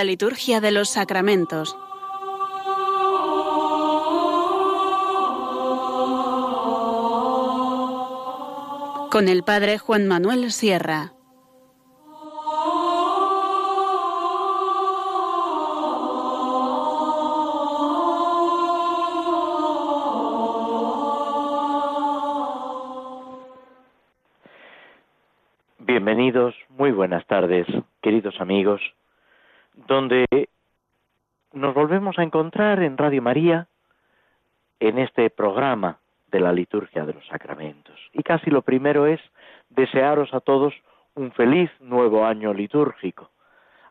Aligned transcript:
La 0.00 0.04
liturgia 0.04 0.62
de 0.62 0.70
los 0.70 0.88
sacramentos. 0.88 1.76
Con 9.10 9.28
el 9.28 9.42
Padre 9.42 9.76
Juan 9.76 10.06
Manuel 10.08 10.52
Sierra. 10.52 11.12
Bienvenidos, 25.80 26.54
muy 26.70 26.90
buenas 26.90 27.26
tardes, 27.26 27.66
queridos 28.00 28.40
amigos, 28.40 28.80
donde 29.90 30.48
nos 31.52 31.74
volvemos 31.74 32.16
a 32.16 32.22
encontrar 32.22 32.80
en 32.80 32.96
Radio 32.96 33.20
María 33.22 33.66
en 34.78 35.00
este 35.00 35.30
programa 35.30 35.98
de 36.30 36.38
la 36.38 36.52
liturgia 36.52 37.04
de 37.04 37.12
los 37.12 37.26
sacramentos. 37.26 37.98
Y 38.12 38.22
casi 38.22 38.50
lo 38.50 38.62
primero 38.62 39.06
es 39.06 39.20
desearos 39.68 40.32
a 40.32 40.38
todos 40.38 40.72
un 41.16 41.32
feliz 41.32 41.72
nuevo 41.80 42.24
año 42.24 42.54
litúrgico. 42.54 43.30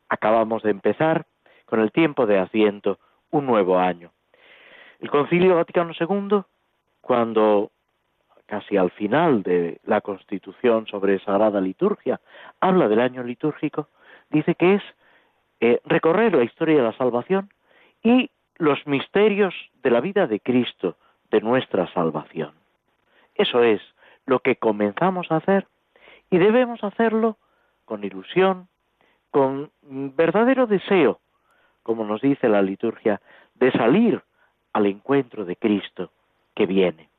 Acabamos 0.07 0.63
de 0.63 0.71
empezar 0.71 1.25
con 1.65 1.81
el 1.81 1.91
tiempo 1.91 2.25
de 2.25 2.39
asiento 2.39 2.97
un 3.31 3.45
nuevo 3.45 3.77
año. 3.77 4.13
El 5.01 5.09
Concilio 5.09 5.55
Vaticano 5.55 5.91
II, 5.99 6.43
cuando 7.01 7.71
casi 8.45 8.77
al 8.77 8.91
final 8.91 9.43
de 9.43 9.81
la 9.83 9.99
Constitución 9.99 10.87
sobre 10.87 11.19
Sagrada 11.19 11.59
Liturgia, 11.59 12.21
habla 12.61 12.87
del 12.87 13.01
año 13.01 13.21
litúrgico, 13.21 13.89
dice 14.29 14.55
que 14.55 14.75
es 14.75 14.83
eh, 15.59 15.81
recorrer 15.85 16.33
la 16.35 16.43
historia 16.43 16.77
de 16.77 16.83
la 16.83 16.93
salvación 16.93 17.49
y 18.03 18.29
los 18.55 18.85
misterios 18.87 19.53
de 19.83 19.91
la 19.91 20.01
vida 20.01 20.27
de 20.27 20.39
Cristo, 20.39 20.97
de 21.31 21.41
nuestra 21.41 21.91
salvación. 21.93 22.53
Eso 23.35 23.63
es 23.63 23.81
lo 24.25 24.39
que 24.39 24.57
comenzamos 24.57 25.31
a 25.31 25.37
hacer 25.37 25.67
y 26.29 26.37
debemos 26.37 26.83
hacerlo 26.83 27.37
con 27.85 28.03
ilusión, 28.03 28.67
con 29.31 29.71
verdadero 29.81 30.67
deseo, 30.67 31.19
como 31.83 32.05
nos 32.05 32.21
dice 32.21 32.49
la 32.49 32.61
liturgia, 32.61 33.21
de 33.55 33.71
salir 33.71 34.21
al 34.73 34.85
encuentro 34.85 35.45
de 35.45 35.55
Cristo 35.55 36.11
que 36.55 36.65
viene. 36.65 37.09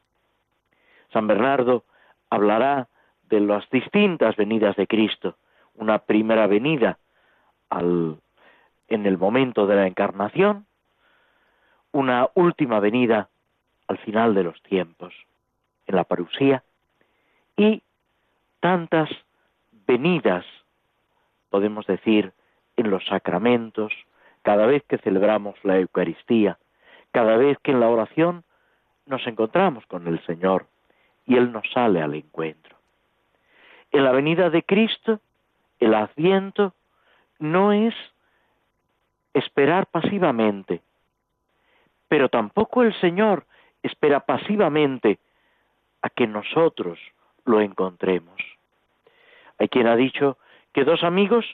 San 1.12 1.26
Bernardo 1.26 1.84
hablará 2.28 2.88
de 3.28 3.40
las 3.40 3.68
distintas 3.70 4.36
venidas 4.36 4.76
de 4.76 4.86
Cristo. 4.86 5.36
Una 5.74 5.98
primera 5.98 6.46
venida 6.46 6.98
en 8.90 9.06
el 9.06 9.16
momento 9.16 9.66
de 9.66 9.76
la 9.76 9.86
encarnación, 9.86 10.66
una 11.92 12.28
última 12.34 12.80
venida 12.80 13.28
al 13.88 13.98
final 13.98 14.34
de 14.34 14.44
los 14.44 14.62
tiempos, 14.62 15.14
en 15.86 15.96
la 15.96 16.04
parusía, 16.04 16.62
y 17.56 17.82
tantas 18.60 19.08
venidas, 19.86 20.44
podemos 21.48 21.86
decir, 21.86 22.32
en 22.76 22.90
los 22.90 23.04
sacramentos, 23.06 23.92
cada 24.42 24.66
vez 24.66 24.82
que 24.84 24.98
celebramos 24.98 25.56
la 25.64 25.78
Eucaristía, 25.78 26.58
cada 27.10 27.36
vez 27.36 27.58
que 27.62 27.72
en 27.72 27.80
la 27.80 27.88
oración 27.88 28.44
nos 29.06 29.26
encontramos 29.26 29.84
con 29.86 30.06
el 30.06 30.24
Señor, 30.26 30.66
y 31.26 31.36
Él 31.36 31.52
nos 31.52 31.64
sale 31.72 32.00
al 32.02 32.14
encuentro. 32.14 32.76
En 33.92 34.04
la 34.04 34.12
venida 34.12 34.50
de 34.50 34.62
Cristo, 34.62 35.20
el 35.80 35.94
adviento 35.94 36.74
no 37.38 37.72
es 37.72 37.94
esperar 39.34 39.86
pasivamente, 39.86 40.82
pero 42.08 42.28
tampoco 42.28 42.82
el 42.82 42.94
Señor 43.00 43.46
espera 43.82 44.20
pasivamente 44.20 45.18
a 46.02 46.10
que 46.10 46.26
nosotros 46.26 46.98
lo 47.44 47.60
encontremos. 47.60 48.40
Hay 49.58 49.68
quien 49.68 49.86
ha 49.86 49.96
dicho 49.96 50.38
que 50.72 50.84
dos 50.84 51.04
amigos 51.04 51.44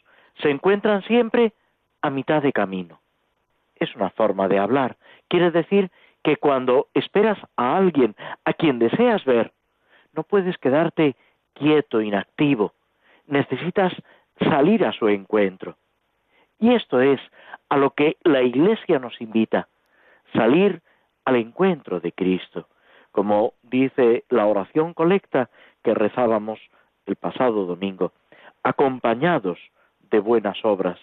se 0.41 0.51
encuentran 0.51 1.03
siempre 1.03 1.53
a 2.03 2.11
mitad 2.11 2.43
de 2.43 2.53
camino. 2.53 3.01
Es 3.77 3.95
una 3.97 4.11
forma 4.11 4.49
de 4.49 4.59
hablar. 4.59 4.97
Quiere 5.29 5.51
decir 5.51 5.91
que 6.23 6.37
cuando 6.37 6.89
esperas 6.95 7.39
a 7.57 7.77
alguien 7.77 8.17
a 8.45 8.53
quien 8.53 8.79
deseas 8.79 9.25
ver, 9.25 9.53
no 10.15 10.23
puedes 10.23 10.57
quedarte 10.59 11.17
quieto, 11.53 12.01
inactivo. 12.01 12.73
Necesitas 13.27 13.93
salir 14.39 14.85
a 14.85 14.93
su 14.93 15.09
encuentro. 15.09 15.77
Y 16.59 16.75
esto 16.75 17.01
es 17.01 17.21
a 17.69 17.77
lo 17.77 17.91
que 17.91 18.17
la 18.25 18.43
Iglesia 18.43 18.99
nos 18.99 19.21
invita, 19.21 19.69
salir 20.33 20.83
al 21.25 21.37
encuentro 21.37 22.01
de 22.01 22.13
Cristo, 22.13 22.69
como 23.13 23.55
dice 23.63 24.25
la 24.29 24.47
oración 24.47 24.95
colecta 24.95 25.51
que 25.83 25.95
rezábamos 25.95 26.61
el 27.07 27.17
pasado 27.17 27.67
domingo, 27.67 28.13
acompañados 28.63 29.59
de 30.11 30.19
buenas 30.19 30.65
obras. 30.65 30.99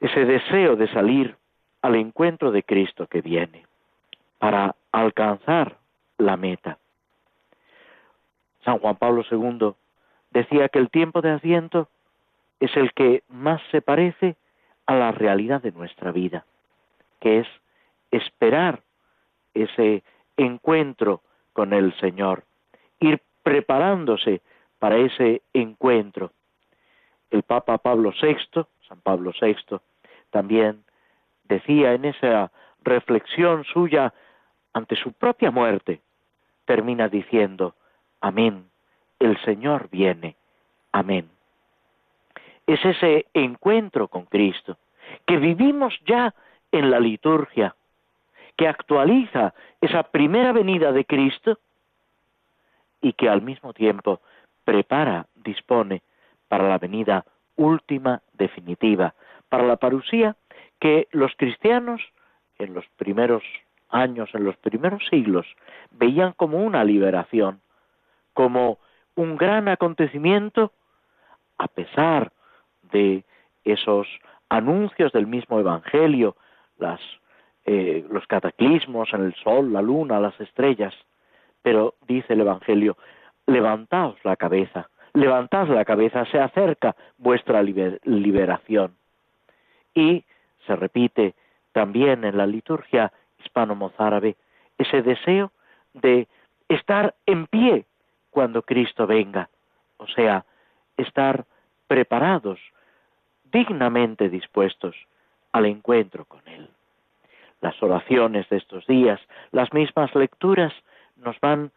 Ese 0.00 0.24
deseo 0.24 0.76
de 0.76 0.88
salir 0.88 1.36
al 1.82 1.96
encuentro 1.96 2.50
de 2.50 2.62
Cristo 2.62 3.06
que 3.06 3.20
viene, 3.20 3.66
para 4.38 4.74
alcanzar 4.90 5.76
la 6.18 6.36
meta. 6.36 6.78
San 8.64 8.78
Juan 8.78 8.96
Pablo 8.96 9.24
II 9.30 9.74
decía 10.30 10.68
que 10.68 10.78
el 10.78 10.90
tiempo 10.90 11.20
de 11.20 11.30
asiento 11.30 11.88
es 12.62 12.76
el 12.76 12.92
que 12.92 13.24
más 13.28 13.60
se 13.72 13.82
parece 13.82 14.36
a 14.86 14.94
la 14.94 15.10
realidad 15.10 15.60
de 15.60 15.72
nuestra 15.72 16.12
vida, 16.12 16.46
que 17.18 17.40
es 17.40 17.48
esperar 18.12 18.82
ese 19.52 20.04
encuentro 20.36 21.22
con 21.52 21.72
el 21.72 21.92
Señor, 21.98 22.44
ir 23.00 23.20
preparándose 23.42 24.42
para 24.78 24.96
ese 24.96 25.42
encuentro. 25.52 26.30
El 27.32 27.42
Papa 27.42 27.78
Pablo 27.78 28.12
VI, 28.22 28.64
San 28.88 29.00
Pablo 29.00 29.32
VI, 29.40 29.80
también 30.30 30.84
decía 31.42 31.94
en 31.94 32.04
esa 32.04 32.52
reflexión 32.84 33.64
suya 33.64 34.14
ante 34.72 34.94
su 34.94 35.12
propia 35.14 35.50
muerte, 35.50 36.00
termina 36.64 37.08
diciendo, 37.08 37.74
Amén. 38.20 38.70
El 39.18 39.36
Señor 39.44 39.88
viene. 39.90 40.36
Amén. 40.92 41.28
Es 42.66 42.84
ese 42.84 43.26
encuentro 43.34 44.08
con 44.08 44.26
Cristo 44.26 44.76
que 45.26 45.36
vivimos 45.36 45.94
ya 46.06 46.34
en 46.70 46.90
la 46.90 47.00
liturgia, 47.00 47.74
que 48.56 48.68
actualiza 48.68 49.54
esa 49.80 50.04
primera 50.04 50.52
venida 50.52 50.92
de 50.92 51.04
Cristo 51.04 51.58
y 53.00 53.12
que 53.14 53.28
al 53.28 53.42
mismo 53.42 53.72
tiempo 53.72 54.20
prepara, 54.64 55.26
dispone 55.34 56.02
para 56.48 56.68
la 56.68 56.78
venida 56.78 57.24
última, 57.56 58.22
definitiva, 58.32 59.14
para 59.48 59.64
la 59.64 59.76
parusía 59.76 60.36
que 60.80 61.08
los 61.12 61.32
cristianos 61.36 62.00
en 62.58 62.74
los 62.74 62.86
primeros 62.96 63.42
años, 63.88 64.30
en 64.34 64.44
los 64.44 64.56
primeros 64.56 65.06
siglos, 65.08 65.46
veían 65.90 66.32
como 66.32 66.58
una 66.58 66.84
liberación, 66.84 67.60
como 68.32 68.78
un 69.14 69.36
gran 69.36 69.68
acontecimiento 69.68 70.72
a 71.58 71.68
pesar 71.68 72.32
de 72.92 73.24
esos 73.64 74.06
anuncios 74.48 75.12
del 75.12 75.26
mismo 75.26 75.58
Evangelio, 75.58 76.36
las, 76.78 77.00
eh, 77.64 78.04
los 78.10 78.26
cataclismos 78.26 79.12
en 79.12 79.24
el 79.24 79.34
sol, 79.36 79.72
la 79.72 79.82
luna, 79.82 80.20
las 80.20 80.38
estrellas. 80.40 80.94
Pero 81.62 81.94
dice 82.06 82.34
el 82.34 82.40
Evangelio, 82.40 82.96
levantaos 83.46 84.16
la 84.24 84.36
cabeza, 84.36 84.88
levantad 85.14 85.68
la 85.68 85.84
cabeza, 85.84 86.24
se 86.26 86.38
acerca 86.38 86.96
vuestra 87.18 87.62
liberación. 87.62 88.94
Y 89.94 90.24
se 90.66 90.76
repite 90.76 91.34
también 91.72 92.24
en 92.24 92.36
la 92.36 92.46
liturgia 92.46 93.12
hispano-mozárabe 93.44 94.36
ese 94.78 95.02
deseo 95.02 95.52
de 95.94 96.28
estar 96.68 97.14
en 97.26 97.46
pie 97.46 97.86
cuando 98.30 98.62
Cristo 98.62 99.06
venga, 99.06 99.50
o 99.98 100.06
sea, 100.08 100.44
estar 100.96 101.44
preparados, 101.86 102.58
dignamente 103.52 104.28
dispuestos 104.28 104.96
al 105.52 105.66
encuentro 105.66 106.24
con 106.24 106.40
Él. 106.46 106.68
Las 107.60 107.80
oraciones 107.82 108.48
de 108.48 108.56
estos 108.56 108.86
días, 108.86 109.20
las 109.52 109.72
mismas 109.72 110.14
lecturas, 110.14 110.72
nos 111.16 111.38
van 111.40 111.70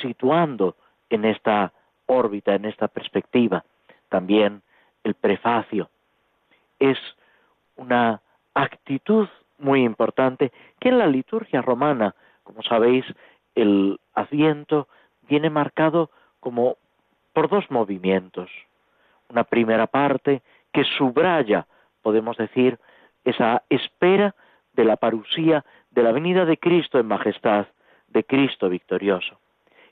situando 0.00 0.76
en 1.08 1.24
esta 1.24 1.72
órbita, 2.06 2.54
en 2.54 2.66
esta 2.66 2.88
perspectiva. 2.88 3.64
También 4.08 4.62
el 5.04 5.14
prefacio 5.14 5.88
es 6.78 6.98
una 7.76 8.20
actitud 8.54 9.28
muy 9.58 9.84
importante 9.84 10.52
que 10.80 10.88
en 10.88 10.98
la 10.98 11.06
liturgia 11.06 11.62
romana, 11.62 12.14
como 12.42 12.62
sabéis, 12.62 13.04
el 13.54 13.98
asiento 14.14 14.88
viene 15.28 15.50
marcado 15.50 16.10
como 16.40 16.76
por 17.32 17.48
dos 17.48 17.70
movimientos. 17.70 18.50
Una 19.32 19.44
primera 19.44 19.86
parte 19.86 20.42
que 20.72 20.84
subraya 20.84 21.66
podemos 22.02 22.36
decir, 22.36 22.78
esa 23.24 23.62
espera 23.70 24.34
de 24.74 24.84
la 24.84 24.96
parusía, 24.96 25.64
de 25.90 26.02
la 26.02 26.12
venida 26.12 26.44
de 26.44 26.58
Cristo 26.58 26.98
en 26.98 27.06
majestad, 27.06 27.66
de 28.08 28.24
Cristo 28.24 28.68
victorioso. 28.68 29.38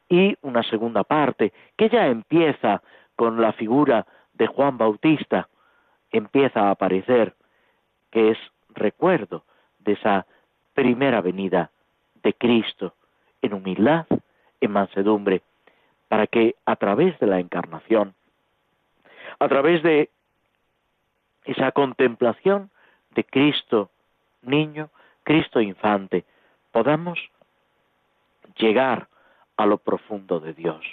Y 0.09 0.37
una 0.43 0.63
segunda 0.65 1.05
parte, 1.05 1.53
que 1.77 1.89
ya 1.89 2.09
empieza 2.09 2.83
con 3.17 3.41
la 3.41 3.53
figura 3.53 4.07
de 4.35 4.47
Juan 4.47 4.77
Bautista, 4.77 5.49
empieza 6.11 6.69
a 6.69 6.71
aparecer, 6.73 7.35
que 8.11 8.31
es 8.31 8.39
recuerdo 8.71 9.45
de 9.79 9.93
esa 9.93 10.27
primera 10.75 11.21
venida 11.21 11.71
de 12.23 12.35
Cristo 12.35 12.95
en 13.41 13.55
humildad, 13.55 14.07
en 14.61 14.71
mansedumbre, 14.71 15.43
para 16.09 16.27
que 16.27 16.57
a 16.67 16.77
través 16.77 17.19
de 17.21 17.27
la 17.27 17.39
encarnación, 17.39 18.15
a 19.41 19.49
través 19.49 19.83
de 19.83 20.11
esa 21.45 21.73
contemplación 21.73 22.71
de 23.15 23.25
Cristo 23.25 23.91
niño, 24.43 24.91
Cristo 25.25 25.61
infante, 25.61 26.25
podamos 26.73 27.19
llegar 28.57 29.09
a 29.57 29.67
lo 29.67 29.79
profundo 29.79 30.41
de 30.41 30.55
Dios. 30.55 30.85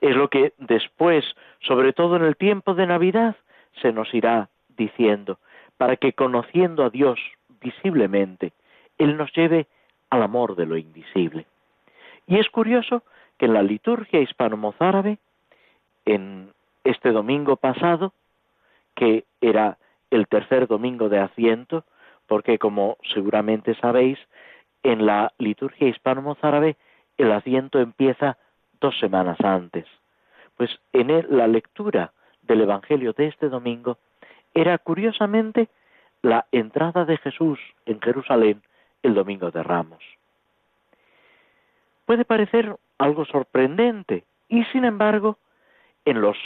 Es 0.00 0.14
lo 0.14 0.28
que 0.28 0.52
después, 0.58 1.24
sobre 1.60 1.92
todo 1.92 2.16
en 2.16 2.24
el 2.24 2.36
tiempo 2.36 2.74
de 2.74 2.86
Navidad, 2.86 3.36
se 3.80 3.92
nos 3.92 4.12
irá 4.14 4.48
diciendo, 4.76 5.38
para 5.78 5.96
que 5.96 6.12
conociendo 6.12 6.84
a 6.84 6.90
Dios 6.90 7.18
visiblemente, 7.60 8.52
Él 8.98 9.16
nos 9.16 9.32
lleve 9.32 9.66
al 10.10 10.22
amor 10.22 10.54
de 10.56 10.66
lo 10.66 10.76
invisible. 10.76 11.46
Y 12.26 12.38
es 12.38 12.48
curioso 12.50 13.02
que 13.38 13.46
en 13.46 13.54
la 13.54 13.62
liturgia 13.62 14.20
hispano-mozárabe, 14.20 15.18
en 16.04 16.52
este 16.86 17.10
domingo 17.10 17.56
pasado, 17.56 18.12
que 18.94 19.24
era 19.40 19.78
el 20.10 20.26
tercer 20.28 20.66
domingo 20.66 21.08
de 21.08 21.18
Asiento, 21.18 21.84
porque 22.26 22.58
como 22.58 22.96
seguramente 23.14 23.74
sabéis, 23.76 24.18
en 24.82 25.04
la 25.04 25.32
liturgia 25.38 25.88
hispano-mozárabe 25.88 26.76
el 27.18 27.32
Asiento 27.32 27.80
empieza 27.80 28.38
dos 28.80 28.98
semanas 28.98 29.38
antes. 29.40 29.86
Pues 30.56 30.70
en 30.92 31.26
la 31.36 31.46
lectura 31.48 32.12
del 32.42 32.62
Evangelio 32.62 33.12
de 33.12 33.26
este 33.26 33.48
domingo 33.48 33.98
era 34.54 34.78
curiosamente 34.78 35.68
la 36.22 36.46
entrada 36.52 37.04
de 37.04 37.16
Jesús 37.18 37.58
en 37.84 38.00
Jerusalén 38.00 38.62
el 39.02 39.14
domingo 39.14 39.50
de 39.50 39.62
Ramos. 39.62 40.02
Puede 42.04 42.24
parecer 42.24 42.76
algo 42.98 43.24
sorprendente 43.24 44.24
y 44.48 44.64
sin 44.66 44.84
embargo 44.84 45.38
en 46.04 46.20
los 46.20 46.36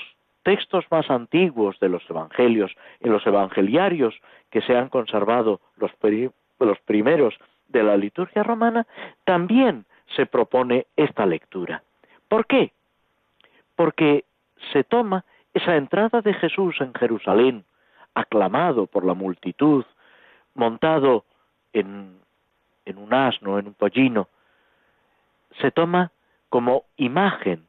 textos 0.42 0.84
más 0.90 1.10
antiguos 1.10 1.78
de 1.81 1.88
los 1.88 2.02
evangelios, 2.08 2.72
en 3.00 3.12
los 3.12 3.26
evangeliarios 3.26 4.14
que 4.50 4.62
se 4.62 4.76
han 4.76 4.88
conservado 4.88 5.60
los, 5.76 5.92
primeros 6.81 7.34
de 7.69 7.82
la 7.82 7.96
liturgia 7.96 8.42
romana, 8.42 8.87
también 9.25 9.84
se 10.16 10.26
propone 10.26 10.87
esta 10.96 11.26
lectura. 11.26 11.82
¿Por 12.28 12.46
qué? 12.46 12.72
Porque 13.76 14.25
se 14.72 14.84
toma 14.84 15.25
esa 15.54 15.76
entrada 15.76 16.20
de 16.20 16.34
Jesús 16.34 16.81
en 16.81 16.94
Jerusalén, 16.94 17.64
aclamado 18.14 18.87
por 18.87 19.04
la 19.04 19.14
multitud, 19.14 19.84
montado 20.54 21.25
en, 21.72 22.19
en 22.84 22.98
un 22.98 23.14
asno, 23.14 23.58
en 23.58 23.69
un 23.69 23.75
pollino, 23.75 24.28
se 25.60 25.70
toma 25.70 26.12
como 26.48 26.84
imagen 26.96 27.66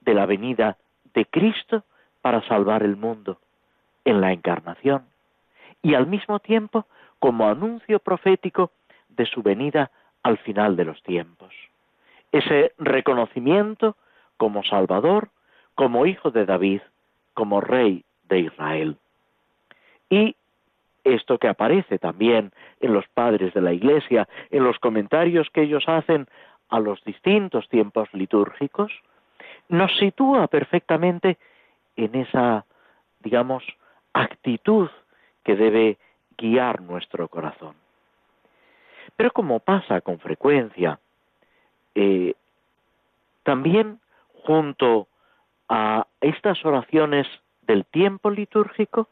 de 0.00 0.14
la 0.14 0.26
venida 0.26 0.76
de 1.14 1.26
Cristo 1.26 1.84
para 2.24 2.40
salvar 2.48 2.82
el 2.82 2.96
mundo 2.96 3.36
en 4.06 4.22
la 4.22 4.32
encarnación 4.32 5.04
y 5.82 5.92
al 5.92 6.06
mismo 6.06 6.38
tiempo 6.38 6.86
como 7.18 7.46
anuncio 7.46 7.98
profético 7.98 8.70
de 9.10 9.26
su 9.26 9.42
venida 9.42 9.90
al 10.22 10.38
final 10.38 10.74
de 10.74 10.86
los 10.86 11.02
tiempos. 11.02 11.52
Ese 12.32 12.72
reconocimiento 12.78 13.98
como 14.38 14.64
Salvador, 14.64 15.28
como 15.74 16.06
Hijo 16.06 16.30
de 16.30 16.46
David, 16.46 16.80
como 17.34 17.60
Rey 17.60 18.06
de 18.30 18.38
Israel. 18.38 18.96
Y 20.08 20.34
esto 21.04 21.36
que 21.36 21.48
aparece 21.48 21.98
también 21.98 22.52
en 22.80 22.94
los 22.94 23.06
padres 23.08 23.52
de 23.52 23.60
la 23.60 23.74
Iglesia, 23.74 24.26
en 24.50 24.64
los 24.64 24.78
comentarios 24.78 25.50
que 25.50 25.60
ellos 25.60 25.84
hacen 25.88 26.26
a 26.70 26.80
los 26.80 27.04
distintos 27.04 27.68
tiempos 27.68 28.08
litúrgicos, 28.14 28.92
nos 29.68 29.94
sitúa 29.98 30.46
perfectamente 30.46 31.36
en 31.96 32.14
esa, 32.14 32.64
digamos, 33.20 33.64
actitud 34.12 34.88
que 35.42 35.56
debe 35.56 35.98
guiar 36.36 36.80
nuestro 36.80 37.28
corazón. 37.28 37.74
Pero 39.16 39.30
como 39.30 39.60
pasa 39.60 40.00
con 40.00 40.18
frecuencia, 40.18 40.98
eh, 41.94 42.34
también 43.42 44.00
junto 44.42 45.06
a 45.68 46.06
estas 46.20 46.64
oraciones 46.64 47.26
del 47.62 47.84
tiempo 47.86 48.30
litúrgico, 48.30 49.08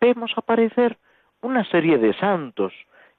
vemos 0.00 0.32
aparecer 0.36 0.96
una 1.42 1.64
serie 1.64 1.98
de 1.98 2.14
santos 2.14 2.72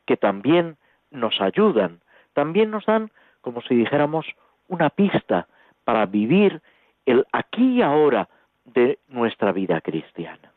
que 0.05 0.17
también 0.17 0.77
nos 1.11 1.39
ayudan, 1.41 1.99
también 2.33 2.71
nos 2.71 2.85
dan, 2.85 3.11
como 3.41 3.61
si 3.61 3.75
dijéramos, 3.75 4.25
una 4.67 4.89
pista 4.89 5.47
para 5.83 6.05
vivir 6.05 6.61
el 7.05 7.25
aquí 7.31 7.77
y 7.77 7.81
ahora 7.81 8.29
de 8.65 8.99
nuestra 9.07 9.51
vida 9.51 9.81
cristiana. 9.81 10.51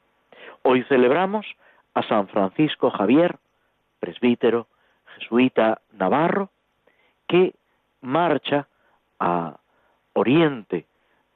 Hoy 0.63 0.83
celebramos 0.85 1.47
a 1.95 2.03
San 2.03 2.29
Francisco 2.29 2.91
Javier, 2.91 3.37
presbítero, 4.01 4.67
jesuita 5.17 5.81
navarro, 5.93 6.51
que 7.27 7.55
marcha 8.01 8.69
a 9.19 9.57
Oriente 10.13 10.87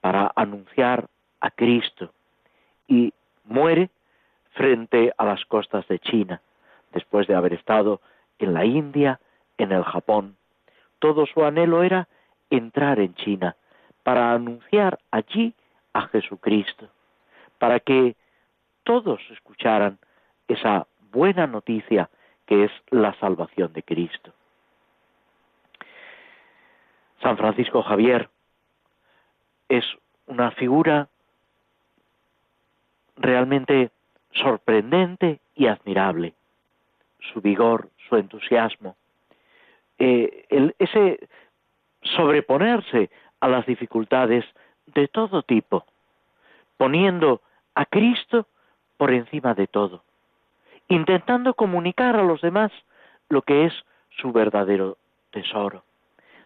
para 0.00 0.30
anunciar 0.36 1.08
a 1.40 1.50
Cristo 1.50 2.12
y 2.86 3.12
muere 3.44 3.90
frente 4.52 5.12
a 5.16 5.24
las 5.24 5.44
costas 5.46 5.86
de 5.88 5.98
China, 5.98 6.40
después 6.92 7.26
de 7.26 7.34
haber 7.34 7.54
estado 7.54 8.00
en 8.38 8.54
la 8.54 8.64
India, 8.64 9.20
en 9.56 9.72
el 9.72 9.82
Japón. 9.84 10.36
Todo 10.98 11.26
su 11.26 11.44
anhelo 11.44 11.82
era 11.82 12.08
entrar 12.50 12.98
en 13.00 13.14
China 13.14 13.56
para 14.02 14.32
anunciar 14.32 14.98
allí 15.10 15.54
a 15.98 16.08
Jesucristo, 16.08 16.88
para 17.58 17.80
que 17.80 18.14
todos 18.84 19.20
escucharan 19.30 19.98
esa 20.46 20.86
buena 21.10 21.46
noticia 21.46 22.08
que 22.46 22.64
es 22.64 22.72
la 22.90 23.12
salvación 23.14 23.72
de 23.72 23.82
Cristo. 23.82 24.32
San 27.20 27.36
Francisco 27.36 27.82
Javier 27.82 28.30
es 29.68 29.84
una 30.26 30.52
figura 30.52 31.08
realmente 33.16 33.90
sorprendente 34.32 35.40
y 35.56 35.66
admirable. 35.66 36.34
Su 37.32 37.40
vigor, 37.40 37.90
su 38.08 38.16
entusiasmo, 38.16 38.96
eh, 39.98 40.46
ese 40.78 41.28
sobreponerse 42.02 43.10
a 43.40 43.48
las 43.48 43.66
dificultades 43.66 44.44
de 44.94 45.08
todo 45.08 45.42
tipo, 45.42 45.84
poniendo 46.76 47.40
a 47.74 47.84
Cristo 47.84 48.46
por 48.96 49.12
encima 49.12 49.54
de 49.54 49.66
todo, 49.66 50.02
intentando 50.88 51.54
comunicar 51.54 52.16
a 52.16 52.22
los 52.22 52.40
demás 52.40 52.72
lo 53.28 53.42
que 53.42 53.66
es 53.66 53.72
su 54.20 54.32
verdadero 54.32 54.96
tesoro. 55.30 55.84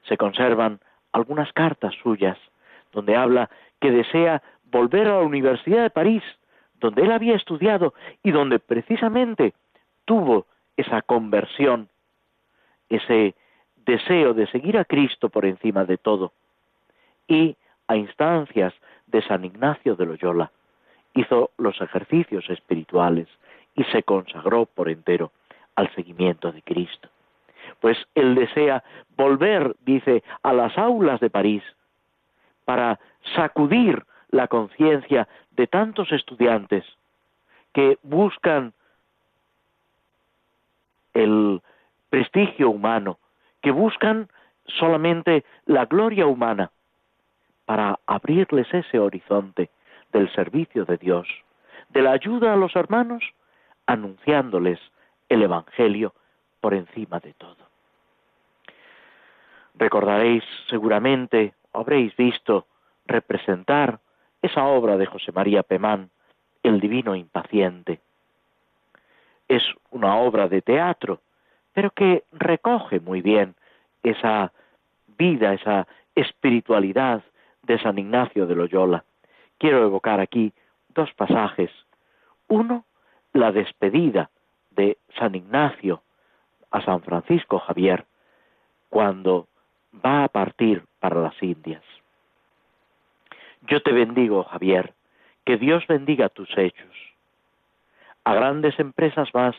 Se 0.08 0.16
conservan 0.16 0.80
algunas 1.12 1.52
cartas 1.52 1.94
suyas 2.02 2.38
donde 2.92 3.16
habla 3.16 3.49
que 3.80 3.90
desea 3.90 4.42
volver 4.64 5.08
a 5.08 5.18
la 5.18 5.22
Universidad 5.22 5.82
de 5.82 5.90
París, 5.90 6.22
donde 6.80 7.02
él 7.02 7.12
había 7.12 7.37
estudiado 7.37 7.94
y 8.22 8.32
donde 8.32 8.58
precisamente 8.58 9.54
tuvo 10.04 10.46
esa 10.76 11.02
conversión, 11.02 11.88
ese 12.88 13.34
deseo 13.76 14.34
de 14.34 14.46
seguir 14.49 14.78
a 14.78 14.84
Cristo 14.84 15.28
por 15.28 15.44
encima 15.44 15.84
de 15.84 15.96
todo. 15.96 16.32
Y 17.28 17.56
a 17.92 17.96
instancias 17.96 18.72
de 19.06 19.22
San 19.22 19.44
Ignacio 19.44 19.94
de 19.96 20.06
Loyola, 20.06 20.50
hizo 21.14 21.50
los 21.58 21.78
ejercicios 21.80 22.49
espirituales 22.49 23.28
y 23.75 23.84
se 23.84 24.02
consagró 24.02 24.64
por 24.64 24.88
entero 24.88 25.30
al 25.76 25.94
seguimiento 25.94 26.50
de 26.52 26.62
Cristo. 26.62 27.11
Pues 27.80 27.99
él 28.14 28.34
desea 28.34 28.82
volver, 29.16 29.76
dice, 29.84 30.22
a 30.42 30.54
las 30.54 30.76
aulas 30.78 31.20
de 31.20 31.28
París 31.28 31.62
para 32.64 32.99
sacudir 33.37 34.02
la 34.30 34.49
conciencia 34.49 35.28
de 35.50 35.66
tantos 35.66 36.11
estudiantes 36.12 36.84
que 37.75 37.99
buscan 38.02 38.72
el 41.12 41.61
prestigio 42.08 42.70
humano, 42.70 43.18
que 43.61 43.70
buscan 43.70 44.28
solamente 44.64 45.44
la 45.66 45.84
gloria 45.84 46.26
humana, 46.26 46.70
para 47.73 47.99
abrirles 48.07 48.67
ese 48.75 48.99
horizonte 48.99 49.71
del 50.12 50.31
servicio 50.35 50.85
de 50.85 50.99
Dios, 50.99 51.26
de 51.88 52.02
la 52.02 52.12
ayuda 52.12 52.52
a 52.52 52.57
los 52.57 52.76
hermanos 52.76 53.25
anunciándoles 53.87 54.79
el 55.31 55.43
Evangelio 55.43 56.12
por 56.61 56.75
encima 56.75 57.19
de 57.21 57.33
todo. 57.33 57.57
Recordaréis 59.75 60.45
seguramente, 60.69 61.55
habréis 61.73 62.14
visto 62.14 62.67
representar 63.07 64.00
esa 64.43 64.67
obra 64.67 64.99
de 64.99 65.07
José 65.07 65.33
María 65.33 65.62
Pemán, 65.62 66.11
El 66.62 66.79
Divino 66.79 67.17
Impaciente. 67.17 68.00
Es 69.49 69.62
una 69.91 70.19
obra 70.19 70.47
de 70.47 70.61
teatro, 70.61 71.23
pero 71.73 71.91
que 71.91 72.25
recoge 72.33 73.00
muy 73.00 73.23
bien 73.23 73.55
esa 74.02 74.52
vida, 75.17 75.55
esa 75.55 75.87
espiritualidad 76.14 77.23
de 77.62 77.78
San 77.78 77.99
Ignacio 77.99 78.47
de 78.47 78.54
Loyola. 78.54 79.04
Quiero 79.59 79.85
evocar 79.85 80.21
aquí 80.21 80.52
dos 80.88 81.12
pasajes. 81.14 81.71
Uno, 82.49 82.85
la 83.33 83.52
despedida 83.52 84.31
de 84.71 84.99
San 85.19 85.35
Ignacio 85.35 86.02
a 86.71 86.83
San 86.83 87.02
Francisco 87.02 87.59
Javier 87.61 88.04
cuando 88.88 89.47
va 90.04 90.25
a 90.25 90.28
partir 90.28 90.85
para 90.99 91.21
las 91.21 91.40
Indias. 91.42 91.83
Yo 93.62 93.81
te 93.83 93.92
bendigo, 93.92 94.42
Javier, 94.45 94.95
que 95.45 95.57
Dios 95.57 95.87
bendiga 95.87 96.28
tus 96.28 96.50
hechos. 96.57 96.95
A 98.25 98.35
grandes 98.35 98.78
empresas 98.78 99.31
vas, 99.33 99.57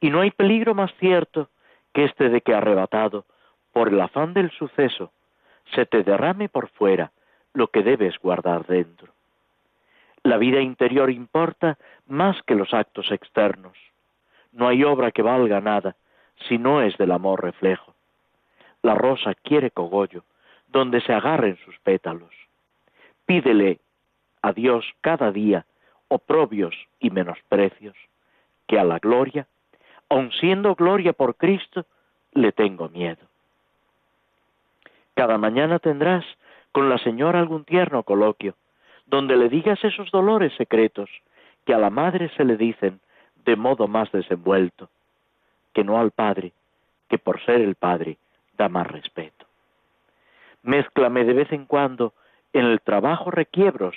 y 0.00 0.10
no 0.10 0.20
hay 0.20 0.30
peligro 0.30 0.74
más 0.74 0.92
cierto 0.98 1.48
que 1.92 2.04
este 2.04 2.28
de 2.28 2.40
que 2.40 2.54
arrebatado, 2.54 3.24
por 3.72 3.88
el 3.88 4.00
afán 4.00 4.34
del 4.34 4.50
suceso, 4.52 5.12
se 5.74 5.86
te 5.86 6.02
derrame 6.02 6.48
por 6.48 6.68
fuera 6.68 7.10
lo 7.54 7.68
que 7.68 7.82
debes 7.82 8.18
guardar 8.18 8.66
dentro. 8.66 9.12
La 10.22 10.36
vida 10.36 10.60
interior 10.60 11.10
importa 11.10 11.78
más 12.06 12.42
que 12.42 12.54
los 12.54 12.74
actos 12.74 13.10
externos. 13.10 13.76
No 14.52 14.68
hay 14.68 14.84
obra 14.84 15.10
que 15.12 15.22
valga 15.22 15.60
nada 15.60 15.96
si 16.48 16.58
no 16.58 16.82
es 16.82 16.96
del 16.98 17.12
amor 17.12 17.42
reflejo. 17.42 17.94
La 18.82 18.94
rosa 18.94 19.34
quiere 19.34 19.70
cogollo, 19.70 20.24
donde 20.68 21.00
se 21.00 21.12
agarren 21.12 21.56
sus 21.64 21.78
pétalos. 21.78 22.34
Pídele 23.26 23.78
a 24.42 24.52
Dios 24.52 24.84
cada 25.00 25.30
día 25.30 25.64
oprobios 26.08 26.74
y 27.00 27.10
menosprecios, 27.10 27.96
que 28.66 28.78
a 28.78 28.84
la 28.84 28.98
gloria, 28.98 29.46
aun 30.08 30.30
siendo 30.32 30.74
gloria 30.74 31.12
por 31.12 31.36
Cristo, 31.36 31.86
le 32.32 32.52
tengo 32.52 32.88
miedo. 32.88 33.26
Cada 35.14 35.38
mañana 35.38 35.78
tendrás 35.78 36.24
con 36.74 36.88
la 36.88 36.98
señora 36.98 37.38
algún 37.38 37.64
tierno 37.64 38.02
coloquio, 38.02 38.56
donde 39.06 39.36
le 39.36 39.48
digas 39.48 39.78
esos 39.84 40.10
dolores 40.10 40.52
secretos 40.56 41.08
que 41.64 41.72
a 41.72 41.78
la 41.78 41.88
madre 41.88 42.32
se 42.36 42.44
le 42.44 42.56
dicen 42.56 42.98
de 43.44 43.54
modo 43.54 43.86
más 43.86 44.10
desenvuelto, 44.10 44.88
que 45.72 45.84
no 45.84 46.00
al 46.00 46.10
padre, 46.10 46.52
que 47.08 47.16
por 47.16 47.40
ser 47.44 47.60
el 47.60 47.76
padre 47.76 48.18
da 48.58 48.68
más 48.68 48.88
respeto. 48.88 49.46
Mézclame 50.64 51.24
de 51.24 51.34
vez 51.34 51.52
en 51.52 51.66
cuando 51.66 52.12
en 52.52 52.64
el 52.64 52.80
trabajo 52.80 53.30
requiebros 53.30 53.94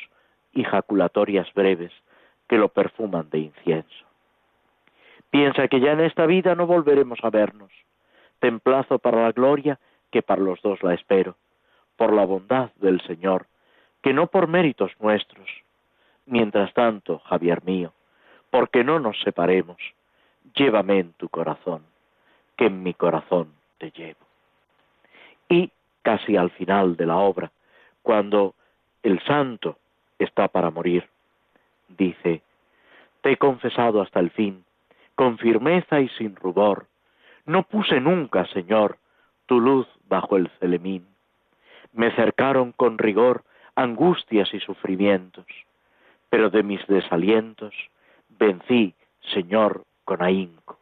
y 0.54 0.64
jaculatorias 0.64 1.52
breves 1.56 1.92
que 2.48 2.60
lo 2.60 2.70
perfuman 2.70 3.28
de 3.32 3.40
incienso. 3.40 4.06
Piensa 5.32 5.68
que 5.68 5.80
ya 5.80 5.94
en 5.94 6.02
esta 6.02 6.28
vida 6.28 6.54
no 6.54 6.68
volveremos 6.68 7.18
a 7.24 7.32
vernos. 7.32 7.72
Te 8.40 8.48
emplazo 8.48 9.00
para 9.00 9.24
la 9.24 9.32
gloria 9.32 9.80
que 10.12 10.22
para 10.22 10.44
los 10.44 10.62
dos 10.62 10.84
la 10.84 10.94
espero, 10.94 11.36
por 11.98 12.14
la 12.14 12.26
bondad 12.26 12.72
del 12.76 13.02
Señor, 13.02 13.48
que 14.02 14.14
no 14.14 14.28
por 14.28 14.48
méritos 14.48 14.92
nuestros. 15.00 15.50
Mientras 16.26 16.74
tanto, 16.74 17.20
Javier 17.20 17.64
mío, 17.64 17.92
porque 18.50 18.84
no 18.84 19.00
nos 19.00 19.20
separemos, 19.22 19.78
llévame 20.56 21.00
en 21.00 21.14
tu 21.14 21.30
corazón, 21.30 21.84
que 22.56 22.68
en 22.68 22.84
mi 22.84 22.94
corazón 22.94 23.54
te 23.78 23.92
llevo. 23.92 24.20
Y 25.50 25.72
casi 26.04 26.38
al 26.38 26.52
final 26.52 26.96
de 26.96 27.06
la 27.06 27.18
obra, 27.18 27.52
cuando 28.02 28.56
el 29.04 29.20
santo 29.24 29.78
está 30.20 30.48
para 30.48 30.70
morir, 30.70 31.08
dice, 31.90 32.42
te 33.22 33.32
he 33.32 33.38
confesado 33.38 34.02
hasta 34.02 34.20
el 34.20 34.32
fin, 34.32 34.64
con 35.16 35.38
firmeza 35.38 36.00
y 36.00 36.10
sin 36.10 36.36
rubor, 36.36 36.86
no 37.46 37.64
puse 37.64 38.00
nunca, 38.00 38.46
Señor, 38.48 38.98
tu 39.46 39.60
luz 39.60 39.88
bajo 40.08 40.38
el 40.38 40.50
celemín. 40.60 41.08
Me 41.98 42.12
cercaron 42.12 42.74
con 42.74 43.00
rigor 43.00 43.44
angustias 43.74 44.54
y 44.54 44.60
sufrimientos, 44.60 45.48
pero 46.30 46.52
de 46.52 46.62
mis 46.62 46.86
desalientos 46.86 47.74
vencí, 48.30 48.94
Señor, 49.34 49.84
con 50.06 50.22
ahínco. 50.22 50.78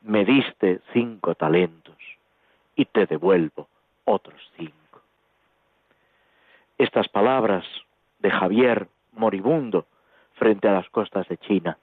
Me 0.00 0.24
diste 0.24 0.80
cinco 0.94 1.34
talentos 1.34 1.98
y 2.74 2.86
te 2.86 3.04
devuelvo 3.04 3.68
otros 4.06 4.40
cinco. 4.56 5.02
Estas 6.78 7.08
palabras 7.08 7.66
de 8.20 8.30
Javier 8.30 8.88
moribundo 9.12 9.84
frente 10.36 10.66
a 10.66 10.72
las 10.72 10.88
costas 10.88 11.28
de 11.28 11.36
China 11.36 11.76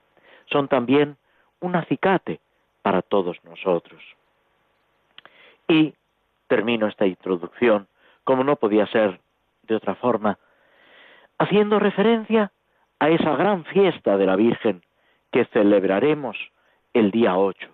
son 0.46 0.66
también 0.66 1.16
un 1.60 1.76
acicate 1.76 2.40
para 2.82 3.00
todos 3.00 3.36
nosotros. 3.44 4.02
Y 5.68 5.94
termino 6.48 6.88
esta 6.88 7.06
introducción, 7.06 7.86
como 8.24 8.44
no 8.44 8.56
podía 8.56 8.86
ser 8.86 9.20
de 9.62 9.76
otra 9.76 9.94
forma, 9.94 10.38
haciendo 11.38 11.78
referencia 11.78 12.52
a 12.98 13.08
esa 13.10 13.36
gran 13.36 13.64
fiesta 13.64 14.16
de 14.16 14.26
la 14.26 14.36
Virgen 14.36 14.82
que 15.30 15.44
celebraremos 15.46 16.36
el 16.92 17.10
día 17.10 17.36
8, 17.36 17.68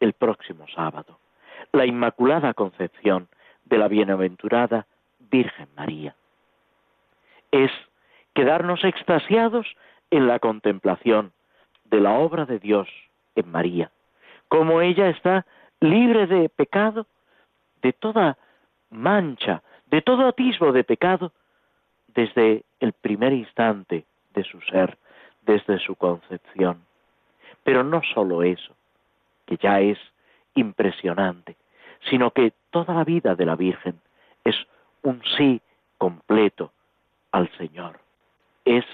el 0.00 0.12
próximo 0.12 0.66
sábado, 0.74 1.18
la 1.72 1.86
Inmaculada 1.86 2.54
Concepción 2.54 3.28
de 3.64 3.78
la 3.78 3.88
Bienaventurada 3.88 4.86
Virgen 5.18 5.68
María. 5.76 6.14
Es 7.50 7.70
quedarnos 8.34 8.84
extasiados 8.84 9.66
en 10.10 10.26
la 10.26 10.38
contemplación 10.38 11.32
de 11.84 12.00
la 12.00 12.14
obra 12.14 12.44
de 12.44 12.58
Dios 12.58 12.88
en 13.36 13.50
María, 13.50 13.90
como 14.48 14.80
ella 14.80 15.08
está 15.08 15.46
libre 15.80 16.26
de 16.26 16.48
pecado, 16.48 17.06
de 17.82 17.92
toda 17.92 18.38
mancha, 18.90 19.62
de 19.86 20.02
todo 20.02 20.26
atisbo 20.26 20.72
de 20.72 20.84
pecado, 20.84 21.32
desde 22.08 22.64
el 22.80 22.92
primer 22.92 23.32
instante 23.32 24.04
de 24.34 24.44
su 24.44 24.60
ser, 24.62 24.96
desde 25.42 25.78
su 25.78 25.96
concepción. 25.96 26.84
Pero 27.62 27.82
no 27.82 28.02
solo 28.14 28.42
eso, 28.42 28.74
que 29.46 29.56
ya 29.56 29.80
es 29.80 29.98
impresionante, 30.54 31.56
sino 32.08 32.30
que 32.30 32.52
toda 32.70 32.94
la 32.94 33.04
vida 33.04 33.34
de 33.34 33.46
la 33.46 33.56
Virgen 33.56 34.00
es 34.44 34.56
un 35.02 35.22
sí 35.36 35.60
completo 35.98 36.72
al 37.32 37.50
Señor. 37.56 37.98
Es 38.64 38.84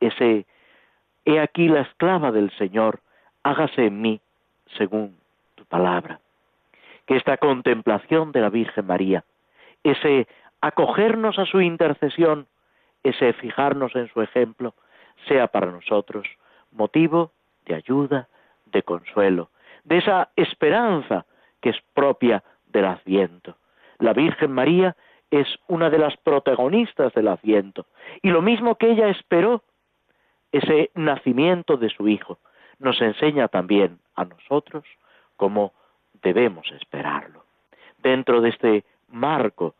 ese, 0.00 0.46
he 1.24 1.40
aquí 1.40 1.68
la 1.68 1.82
esclava 1.82 2.32
del 2.32 2.50
Señor, 2.58 3.00
hágase 3.42 3.86
en 3.86 4.00
mí 4.00 4.20
según 4.76 5.16
tu 5.54 5.64
palabra. 5.64 6.20
Que 7.06 7.16
esta 7.16 7.36
contemplación 7.36 8.32
de 8.32 8.40
la 8.40 8.50
Virgen 8.50 8.86
María, 8.86 9.24
ese 9.90 10.26
acogernos 10.60 11.38
a 11.38 11.46
su 11.46 11.60
intercesión, 11.60 12.46
ese 13.02 13.32
fijarnos 13.34 13.94
en 13.94 14.08
su 14.08 14.22
ejemplo, 14.22 14.74
sea 15.28 15.46
para 15.48 15.70
nosotros 15.70 16.26
motivo 16.72 17.32
de 17.64 17.74
ayuda, 17.74 18.28
de 18.66 18.82
consuelo, 18.82 19.50
de 19.84 19.98
esa 19.98 20.30
esperanza 20.36 21.26
que 21.60 21.70
es 21.70 21.76
propia 21.94 22.42
del 22.66 22.84
Adviento. 22.84 23.56
La 23.98 24.12
Virgen 24.12 24.52
María 24.52 24.96
es 25.30 25.46
una 25.68 25.90
de 25.90 25.98
las 25.98 26.16
protagonistas 26.18 27.12
del 27.14 27.28
Adviento. 27.28 27.86
Y 28.22 28.30
lo 28.30 28.42
mismo 28.42 28.76
que 28.76 28.90
ella 28.90 29.08
esperó, 29.08 29.62
ese 30.52 30.90
nacimiento 30.94 31.76
de 31.76 31.90
su 31.90 32.08
Hijo, 32.08 32.38
nos 32.78 33.00
enseña 33.00 33.48
también 33.48 33.98
a 34.14 34.24
nosotros 34.24 34.84
cómo 35.36 35.72
debemos 36.22 36.70
esperarlo. 36.72 37.44
Dentro 37.98 38.40
de 38.40 38.50
este 38.50 38.84
marco 39.08 39.74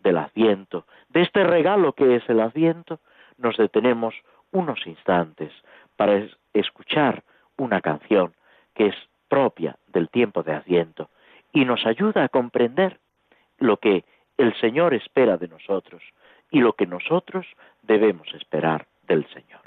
del 0.00 0.18
Adviento, 0.18 0.86
de 1.08 1.22
este 1.22 1.44
regalo 1.44 1.92
que 1.92 2.16
es 2.16 2.28
el 2.28 2.40
Adviento, 2.40 3.00
nos 3.36 3.56
detenemos 3.56 4.14
unos 4.52 4.86
instantes 4.86 5.52
para 5.96 6.22
escuchar 6.52 7.22
una 7.56 7.80
canción 7.80 8.32
que 8.74 8.86
es 8.86 8.94
propia 9.28 9.76
del 9.88 10.08
tiempo 10.08 10.42
de 10.42 10.54
Adviento 10.54 11.10
y 11.52 11.64
nos 11.64 11.84
ayuda 11.86 12.24
a 12.24 12.28
comprender 12.28 12.98
lo 13.58 13.78
que 13.78 14.04
el 14.36 14.54
Señor 14.60 14.94
espera 14.94 15.36
de 15.36 15.48
nosotros 15.48 16.02
y 16.50 16.60
lo 16.60 16.74
que 16.74 16.86
nosotros 16.86 17.46
debemos 17.82 18.32
esperar 18.34 18.86
del 19.06 19.26
Señor. 19.28 19.60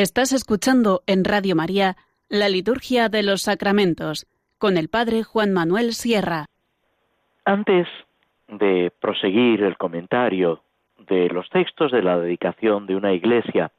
Estás 0.00 0.32
escuchando 0.32 1.00
en 1.08 1.24
Radio 1.24 1.56
María 1.56 1.96
la 2.28 2.48
Liturgia 2.48 3.08
de 3.08 3.24
los 3.24 3.42
Sacramentos 3.42 4.28
con 4.56 4.76
el 4.76 4.88
Padre 4.88 5.24
Juan 5.24 5.52
Manuel 5.52 5.92
Sierra. 5.92 6.46
Antes 7.44 7.88
de 8.46 8.92
proseguir 9.00 9.64
el 9.64 9.76
comentario 9.76 10.62
de 10.98 11.28
los 11.30 11.48
textos 11.50 11.90
de 11.90 12.02
la 12.02 12.16
dedicación 12.16 12.86
de 12.86 12.94
una 12.94 13.12
iglesia, 13.12 13.72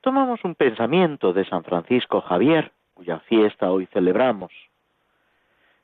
tomamos 0.00 0.40
un 0.42 0.56
pensamiento 0.56 1.32
de 1.32 1.48
San 1.48 1.62
Francisco 1.62 2.20
Javier, 2.20 2.72
cuya 2.94 3.20
fiesta 3.20 3.70
hoy 3.70 3.86
celebramos. 3.92 4.50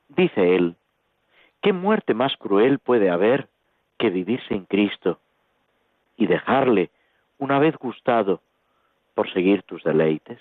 Dice 0.09 0.57
él, 0.57 0.75
¿qué 1.61 1.71
muerte 1.71 2.13
más 2.13 2.35
cruel 2.35 2.79
puede 2.79 3.09
haber 3.09 3.47
que 3.97 4.09
vivir 4.09 4.41
sin 4.49 4.65
Cristo 4.65 5.17
y 6.17 6.27
dejarle, 6.27 6.89
una 7.37 7.57
vez 7.57 7.77
gustado, 7.77 8.41
por 9.15 9.31
seguir 9.33 9.63
tus 9.63 9.83
deleites? 9.83 10.39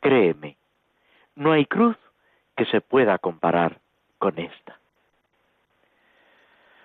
Créeme, 0.00 0.56
no 1.36 1.52
hay 1.52 1.66
cruz 1.66 1.96
que 2.56 2.64
se 2.66 2.80
pueda 2.80 3.18
comparar 3.18 3.78
con 4.18 4.38
esta. 4.38 4.78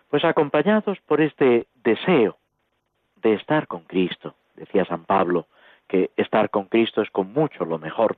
Pues 0.09 0.23
acompañados 0.23 0.99
por 1.01 1.21
este 1.21 1.67
deseo 1.83 2.37
de 3.17 3.33
estar 3.33 3.67
con 3.67 3.81
Cristo, 3.83 4.35
decía 4.55 4.85
San 4.85 5.05
Pablo, 5.05 5.47
que 5.87 6.11
estar 6.17 6.49
con 6.49 6.65
Cristo 6.65 7.01
es 7.01 7.09
con 7.09 7.33
mucho 7.33 7.65
lo 7.65 7.79
mejor, 7.79 8.17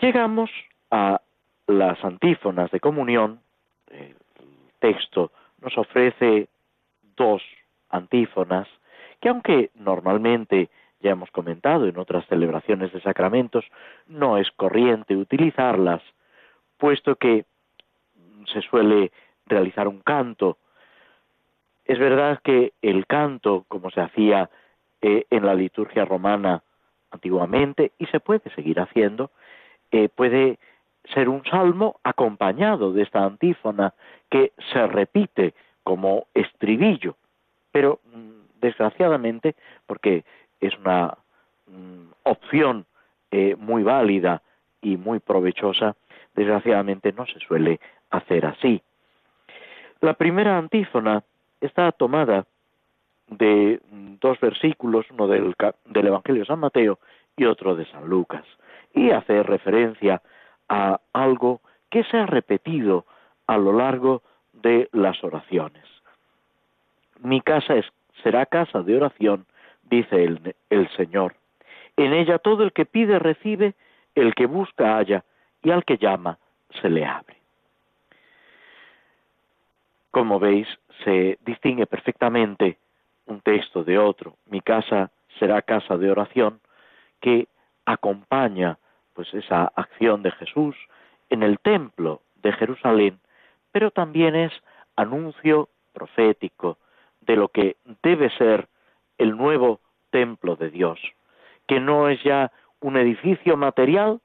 llegamos 0.00 0.50
a 0.90 1.20
las 1.66 2.02
antífonas 2.04 2.70
de 2.70 2.80
comunión. 2.80 3.40
El 3.90 4.16
texto 4.78 5.30
nos 5.60 5.76
ofrece 5.76 6.48
dos 7.16 7.42
antífonas 7.90 8.68
que 9.20 9.28
aunque 9.28 9.70
normalmente 9.74 10.70
ya 11.00 11.12
hemos 11.12 11.30
comentado 11.30 11.86
en 11.86 11.98
otras 11.98 12.26
celebraciones 12.26 12.92
de 12.92 13.00
sacramentos, 13.00 13.64
no 14.06 14.38
es 14.38 14.50
corriente 14.52 15.16
utilizarlas, 15.16 16.02
puesto 16.76 17.16
que 17.16 17.44
se 18.52 18.62
suele 18.62 19.12
realizar 19.46 19.88
un 19.88 20.00
canto. 20.00 20.58
Es 21.84 21.98
verdad 21.98 22.40
que 22.42 22.72
el 22.82 23.06
canto, 23.06 23.64
como 23.68 23.90
se 23.90 24.00
hacía 24.00 24.50
eh, 25.00 25.24
en 25.30 25.46
la 25.46 25.54
liturgia 25.54 26.04
romana 26.04 26.62
antiguamente, 27.10 27.92
y 27.98 28.06
se 28.06 28.20
puede 28.20 28.50
seguir 28.54 28.78
haciendo, 28.78 29.30
eh, 29.90 30.08
puede 30.08 30.58
ser 31.14 31.28
un 31.28 31.44
salmo 31.44 31.98
acompañado 32.04 32.92
de 32.92 33.02
esta 33.02 33.24
antífona 33.24 33.94
que 34.30 34.52
se 34.72 34.86
repite 34.86 35.54
como 35.82 36.26
estribillo, 36.34 37.16
pero 37.72 38.00
mm, 38.04 38.60
desgraciadamente, 38.60 39.56
porque 39.86 40.24
es 40.60 40.76
una 40.78 41.16
mm, 41.66 42.12
opción 42.24 42.86
eh, 43.30 43.56
muy 43.58 43.82
válida 43.82 44.42
y 44.82 44.96
muy 44.96 45.18
provechosa, 45.20 45.96
desgraciadamente 46.34 47.12
no 47.12 47.26
se 47.26 47.38
suele 47.40 47.80
hacer 48.10 48.46
así. 48.46 48.82
La 50.00 50.14
primera 50.14 50.56
antífona 50.56 51.22
está 51.60 51.92
tomada 51.92 52.46
de 53.28 53.80
mm, 53.90 54.14
dos 54.20 54.40
versículos, 54.40 55.06
uno 55.10 55.28
del, 55.28 55.54
del 55.86 56.06
Evangelio 56.06 56.42
de 56.42 56.46
San 56.46 56.60
Mateo 56.60 56.98
y 57.36 57.44
otro 57.44 57.76
de 57.76 57.86
San 57.86 58.08
Lucas, 58.08 58.44
y 58.94 59.10
hace 59.10 59.42
referencia 59.42 60.20
a 60.68 61.00
algo 61.12 61.60
que 61.90 62.04
se 62.04 62.16
ha 62.16 62.26
repetido 62.26 63.04
a 63.46 63.58
lo 63.58 63.72
largo 63.72 64.22
de 64.52 64.88
las 64.92 65.22
oraciones. 65.24 65.84
Mi 67.20 67.40
casa 67.40 67.74
será 68.22 68.46
casa 68.46 68.82
de 68.82 68.96
oración 68.96 69.46
dice 69.90 70.24
el, 70.24 70.54
el 70.70 70.88
Señor. 70.96 71.34
En 71.96 72.12
ella 72.12 72.38
todo 72.38 72.62
el 72.62 72.72
que 72.72 72.86
pide 72.86 73.18
recibe, 73.18 73.74
el 74.14 74.34
que 74.34 74.46
busca 74.46 74.96
halla, 74.96 75.24
y 75.62 75.70
al 75.70 75.84
que 75.84 75.98
llama 75.98 76.38
se 76.80 76.88
le 76.88 77.04
abre. 77.04 77.36
Como 80.10 80.38
veis, 80.38 80.66
se 81.04 81.38
distingue 81.44 81.86
perfectamente 81.86 82.78
un 83.26 83.40
texto 83.40 83.84
de 83.84 83.98
otro. 83.98 84.36
Mi 84.46 84.60
casa 84.60 85.10
será 85.38 85.62
casa 85.62 85.96
de 85.96 86.10
oración 86.10 86.60
que 87.20 87.48
acompaña 87.84 88.78
pues 89.14 89.32
esa 89.34 89.70
acción 89.74 90.22
de 90.22 90.30
Jesús 90.32 90.76
en 91.28 91.42
el 91.42 91.58
templo 91.58 92.22
de 92.42 92.52
Jerusalén, 92.52 93.20
pero 93.72 93.90
también 93.90 94.34
es 94.34 94.52
anuncio 94.96 95.68
profético 95.92 96.78
de 97.20 97.36
lo 97.36 97.48
que 97.48 97.76
debe 98.02 98.30
ser 98.30 98.66
el 99.20 99.36
nuevo 99.36 99.80
templo 100.08 100.56
de 100.56 100.70
Dios, 100.70 100.98
que 101.68 101.78
no 101.78 102.08
es 102.08 102.22
ya 102.24 102.50
un 102.80 102.96
edificio 102.96 103.54
material, 103.58 104.20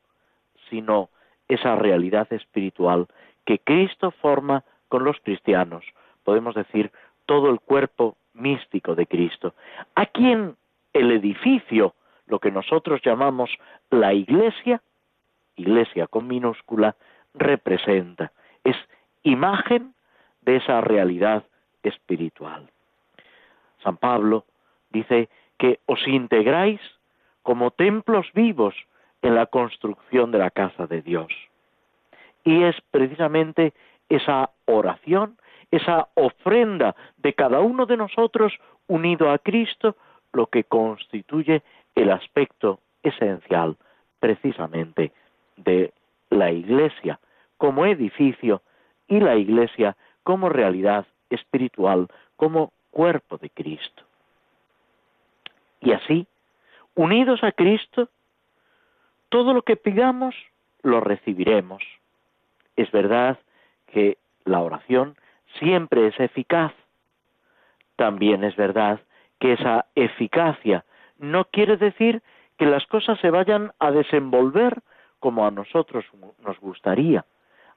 sino 0.69 1.09
esa 1.49 1.75
realidad 1.75 2.31
espiritual 2.31 3.07
que 3.45 3.59
Cristo 3.59 4.11
forma 4.11 4.63
con 4.87 5.03
los 5.03 5.19
cristianos, 5.19 5.83
podemos 6.23 6.55
decir, 6.55 6.91
todo 7.25 7.49
el 7.49 7.59
cuerpo 7.59 8.15
místico 8.33 8.95
de 8.95 9.05
Cristo. 9.05 9.53
A 9.95 10.05
quien 10.05 10.55
el 10.93 11.11
edificio, 11.11 11.93
lo 12.27 12.39
que 12.39 12.49
nosotros 12.49 13.01
llamamos 13.03 13.49
la 13.89 14.13
iglesia, 14.13 14.81
iglesia 15.57 16.07
con 16.07 16.25
minúscula, 16.25 16.95
representa, 17.33 18.31
es 18.63 18.77
imagen 19.23 19.93
de 20.41 20.55
esa 20.55 20.79
realidad 20.79 21.43
espiritual. 21.83 22.69
San 23.83 23.97
Pablo 23.97 24.45
dice 24.95 25.29
que 25.57 25.79
os 25.85 25.99
integráis 26.07 26.79
como 27.43 27.71
templos 27.71 28.27
vivos 28.33 28.73
en 29.21 29.35
la 29.35 29.45
construcción 29.45 30.31
de 30.31 30.39
la 30.39 30.51
casa 30.51 30.87
de 30.87 31.01
Dios. 31.01 31.31
Y 32.43 32.63
es 32.63 32.75
precisamente 32.91 33.73
esa 34.07 34.51
oración, 34.65 35.37
esa 35.71 36.07
ofrenda 36.15 36.95
de 37.17 37.33
cada 37.33 37.59
uno 37.59 37.85
de 37.85 37.97
nosotros 37.97 38.53
unido 38.87 39.31
a 39.31 39.39
Cristo, 39.39 39.95
lo 40.31 40.47
que 40.47 40.63
constituye 40.63 41.61
el 41.95 42.11
aspecto 42.11 42.79
esencial 43.03 43.75
precisamente 44.19 45.11
de 45.57 45.91
la 46.29 46.51
Iglesia 46.51 47.19
como 47.57 47.85
edificio 47.85 48.61
y 49.07 49.19
la 49.19 49.35
Iglesia 49.35 49.95
como 50.23 50.49
realidad 50.49 51.05
espiritual, 51.29 52.07
como 52.35 52.71
cuerpo 52.91 53.37
de 53.37 53.49
Cristo. 53.49 54.04
Y 55.85 55.93
así, 55.93 56.27
unidos 56.95 57.43
a 57.43 57.51
Cristo, 57.51 58.09
todo 59.29 59.53
lo 59.53 59.61
que 59.61 59.75
pidamos 59.75 60.35
lo 60.81 60.99
recibiremos. 60.99 61.83
Es 62.75 62.91
verdad 62.91 63.37
que 63.85 64.17
la 64.45 64.61
oración 64.61 65.15
siempre 65.59 66.07
es 66.07 66.19
eficaz. 66.19 66.73
También 67.97 68.43
es 68.43 68.55
verdad 68.55 68.99
que 69.39 69.53
esa 69.53 69.85
eficacia 69.93 70.83
no 71.19 71.45
quiere 71.45 71.77
decir 71.77 72.23
que 72.57 72.65
las 72.65 72.87
cosas 72.87 73.19
se 73.19 73.29
vayan 73.29 73.71
a 73.77 73.91
desenvolver 73.91 74.81
como 75.19 75.45
a 75.45 75.51
nosotros 75.51 76.03
nos 76.39 76.59
gustaría. 76.59 77.25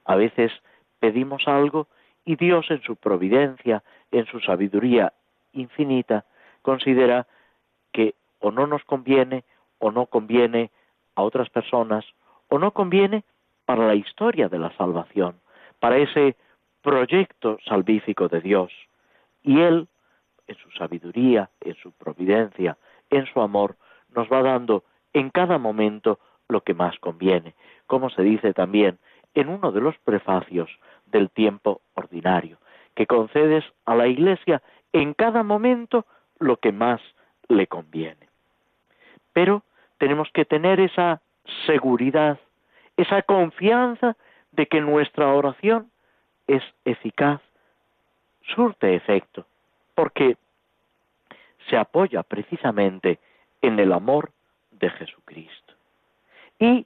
A 0.05 0.15
veces 0.15 0.51
pedimos 0.99 1.47
algo 1.47 1.87
y 2.25 2.37
Dios 2.37 2.71
en 2.71 2.81
su 2.81 2.95
providencia, 2.95 3.83
en 4.11 4.25
su 4.25 4.39
sabiduría 4.39 5.13
infinita, 5.53 6.25
considera 6.63 7.27
que 7.91 8.15
o 8.39 8.51
no 8.51 8.67
nos 8.67 8.83
conviene 8.83 9.43
o 9.79 9.91
no 9.91 10.05
conviene 10.05 10.71
a 11.15 11.23
otras 11.23 11.49
personas 11.49 12.05
o 12.47 12.59
no 12.59 12.71
conviene 12.71 13.23
para 13.65 13.87
la 13.87 13.95
historia 13.95 14.49
de 14.49 14.59
la 14.59 14.75
salvación, 14.77 15.39
para 15.79 15.97
ese 15.97 16.35
proyecto 16.81 17.57
salvífico 17.65 18.27
de 18.27 18.41
Dios. 18.41 18.71
Y 19.43 19.59
Él, 19.61 19.87
en 20.47 20.55
su 20.57 20.71
sabiduría, 20.71 21.49
en 21.61 21.75
su 21.75 21.91
providencia, 21.91 22.77
en 23.09 23.25
su 23.27 23.41
amor, 23.41 23.75
nos 24.15 24.27
va 24.27 24.41
dando 24.41 24.83
en 25.13 25.29
cada 25.29 25.57
momento 25.57 26.19
lo 26.47 26.61
que 26.61 26.73
más 26.73 26.97
conviene, 26.99 27.53
como 27.85 28.09
se 28.09 28.23
dice 28.23 28.53
también 28.53 28.97
en 29.35 29.49
uno 29.49 29.71
de 29.71 29.81
los 29.81 29.97
prefacios 29.99 30.69
del 31.05 31.29
tiempo 31.29 31.81
ordinario, 31.93 32.57
que 32.95 33.05
concedes 33.05 33.63
a 33.85 33.95
la 33.95 34.07
Iglesia 34.07 34.61
en 34.93 35.13
cada 35.13 35.43
momento 35.43 36.05
lo 36.39 36.57
que 36.57 36.71
más 36.71 37.01
le 37.49 37.67
conviene. 37.67 38.29
Pero 39.33 39.63
tenemos 39.97 40.29
que 40.31 40.45
tener 40.45 40.79
esa 40.79 41.21
seguridad, 41.65 42.39
esa 42.95 43.21
confianza 43.23 44.15
de 44.51 44.67
que 44.67 44.81
nuestra 44.81 45.27
oración 45.33 45.91
es 46.47 46.63
eficaz, 46.85 47.41
surte 48.55 48.95
efecto, 48.95 49.45
porque 49.95 50.37
se 51.69 51.77
apoya 51.77 52.23
precisamente 52.23 53.19
en 53.61 53.79
el 53.79 53.91
amor 53.93 54.31
de 54.71 54.89
Jesucristo. 54.89 55.73
Y 56.57 56.85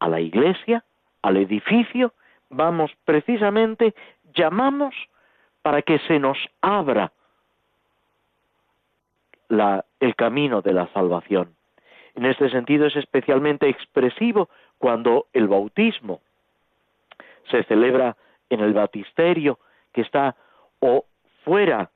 a 0.00 0.08
la 0.08 0.20
iglesia, 0.20 0.84
al 1.22 1.36
edificio, 1.36 2.12
vamos 2.50 2.90
precisamente, 3.04 3.94
llamamos 4.34 4.94
para 5.62 5.82
que 5.82 5.98
se 6.00 6.18
nos 6.18 6.38
abra 6.60 7.12
el 9.48 10.16
camino 10.16 10.62
de 10.62 10.72
la 10.72 10.88
salvación. 10.92 11.54
En 12.14 12.26
este 12.26 12.48
sentido 12.50 12.86
es 12.86 12.96
especialmente 12.96 13.68
expresivo 13.68 14.48
cuando 14.78 15.26
el 15.32 15.48
bautismo 15.48 16.20
se 17.50 17.64
celebra 17.64 18.16
en 18.50 18.60
el 18.60 18.72
batisterio 18.72 19.58
que 19.92 20.02
está 20.02 20.36
o 20.80 21.04
fuera 21.44 21.90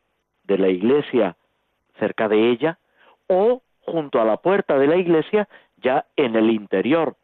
de 0.44 0.58
la 0.58 0.68
iglesia 0.68 1.37
cerca 1.98 2.28
de 2.28 2.50
ella 2.50 2.78
o 3.26 3.62
junto 3.82 4.20
a 4.20 4.24
la 4.24 4.37
puerta 4.38 4.78
de 4.78 4.87
la 4.87 4.96
iglesia 4.96 5.48
ya 5.76 6.06
en 6.16 6.37
el 6.37 6.50
interior 6.50 7.16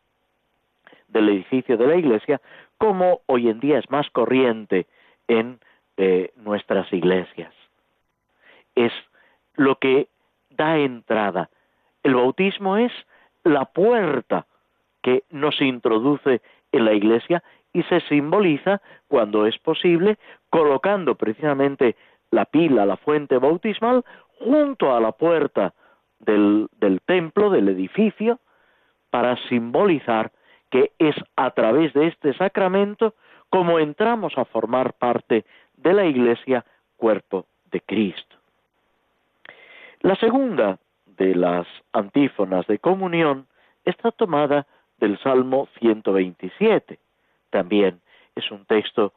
del 1.09 1.29
edificio 1.29 1.77
de 1.77 1.87
la 1.87 1.97
iglesia 1.97 2.41
como 2.79 3.21
hoy 3.27 3.49
en 3.49 3.61
día 3.61 3.79
es 3.79 3.91
más 3.91 4.09
corriente 4.11 4.87
en 5.29 5.61
eh, 5.97 6.33
nuestras 6.37 6.93
iglesias. 6.93 7.53
Es 8.75 8.93
lo 9.55 9.77
que 9.77 10.09
da 10.57 10.79
entrada. 10.79 11.51
El 12.03 12.15
bautismo 12.15 12.77
es 12.77 12.93
la 13.45 13.67
puerta 13.67 14.47
que 15.03 15.25
nos 15.31 15.61
introduce 15.61 16.41
en 16.73 16.85
la 16.85 16.93
iglesia 16.93 17.43
y 17.73 17.83
se 17.85 18.01
simboliza, 18.03 18.81
cuando 19.09 19.47
es 19.47 19.59
posible, 19.59 20.19
colocando 20.49 21.17
precisamente 21.17 21.97
la 22.31 22.45
pila, 22.45 22.87
la 22.87 22.97
fuente 22.97 23.39
bautismal, 23.39 24.05
junto 24.39 24.95
a 24.95 25.01
la 25.01 25.13
puerta 25.13 25.75
del, 26.21 26.69
del 26.79 27.01
templo, 27.03 27.51
del 27.51 27.69
edificio, 27.69 28.39
para 29.11 29.37
simbolizar 29.49 30.33
que 30.71 30.93
es 30.99 31.15
a 31.37 31.51
través 31.53 31.93
de 31.93 32.09
este 32.09 32.35
sacramento 32.35 33.15
como 33.49 33.79
entramos 33.79 34.37
a 34.37 34.45
formar 34.45 34.95
parte 34.95 35.45
de 35.77 35.93
la 35.93 36.05
Iglesia, 36.05 36.65
cuerpo 36.97 37.47
de 37.71 37.81
Cristo. 37.81 38.37
La 40.05 40.17
segunda 40.17 40.79
de 41.07 41.35
las 41.35 41.67
antífonas 41.95 42.67
de 42.67 42.79
comunión 42.79 43.47
está 43.87 44.11
tomada 44.11 44.67
del 44.99 45.19
Salmo 45.21 45.67
127. 45.79 46.99
También 47.49 48.03
es 48.35 48.51
un 48.51 48.67
texto 48.67 49.15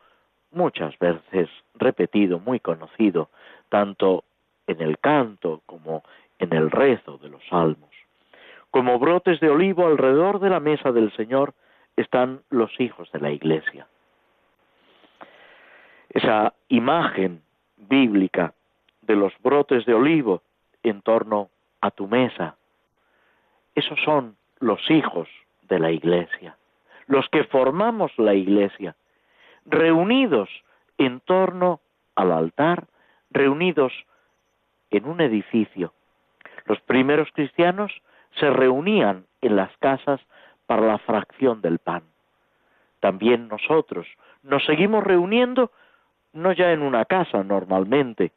muchas 0.52 0.97
veces 0.97 1.50
repetido, 1.76 2.39
muy 2.39 2.62
conocido, 2.62 3.30
tanto 3.67 4.23
en 4.65 4.82
el 4.82 4.97
canto 5.00 5.62
como 5.65 6.04
en 6.39 6.54
el 6.54 6.71
rezo 6.71 7.17
de 7.17 7.28
los 7.32 7.45
salmos. 7.50 7.89
Como 8.71 8.97
brotes 8.97 9.41
de 9.41 9.50
olivo 9.50 9.88
alrededor 9.88 10.39
de 10.39 10.52
la 10.52 10.62
mesa 10.62 10.93
del 10.93 11.12
Señor 11.17 11.54
están 11.97 12.43
los 12.50 12.71
hijos 12.80 13.12
de 13.12 13.19
la 13.19 13.32
Iglesia. 13.32 13.88
Esa 16.12 16.54
imagen 16.69 17.41
bíblica 17.76 18.54
de 19.02 19.17
los 19.17 19.34
brotes 19.43 19.86
de 19.86 19.93
olivo 19.93 20.43
en 20.84 21.02
torno 21.02 21.50
a 21.82 21.92
tu 21.92 22.08
mesa, 22.08 22.56
esos 23.76 24.00
son 24.04 24.38
los 24.60 24.80
hijos 24.90 25.28
de 25.63 25.80
la 25.80 25.92
Iglesia, 25.92 26.58
los 27.08 27.28
que 27.30 27.44
formamos 27.44 28.12
la 28.18 28.34
Iglesia, 28.34 28.96
reunidos 29.66 30.50
en 30.98 31.20
torno 31.20 31.82
al 32.16 32.32
altar, 32.32 32.88
reunidos 33.30 33.94
en 34.90 35.06
un 35.06 35.22
edificio. 35.22 35.94
Los 36.66 36.80
primeros 36.82 37.30
cristianos 37.34 37.92
se 38.40 38.50
reunían 38.50 39.26
en 39.42 39.56
las 39.56 39.76
casas 39.78 40.20
para 40.66 40.86
la 40.86 40.98
fracción 41.00 41.62
del 41.62 41.80
pan. 41.80 42.04
También 43.00 43.48
nosotros 43.48 44.08
nos 44.44 44.66
seguimos 44.66 45.04
reuniendo 45.04 45.72
no 46.34 46.52
ya 46.52 46.72
en 46.72 46.82
una 46.82 47.06
casa 47.06 47.44
normalmente, 47.44 48.32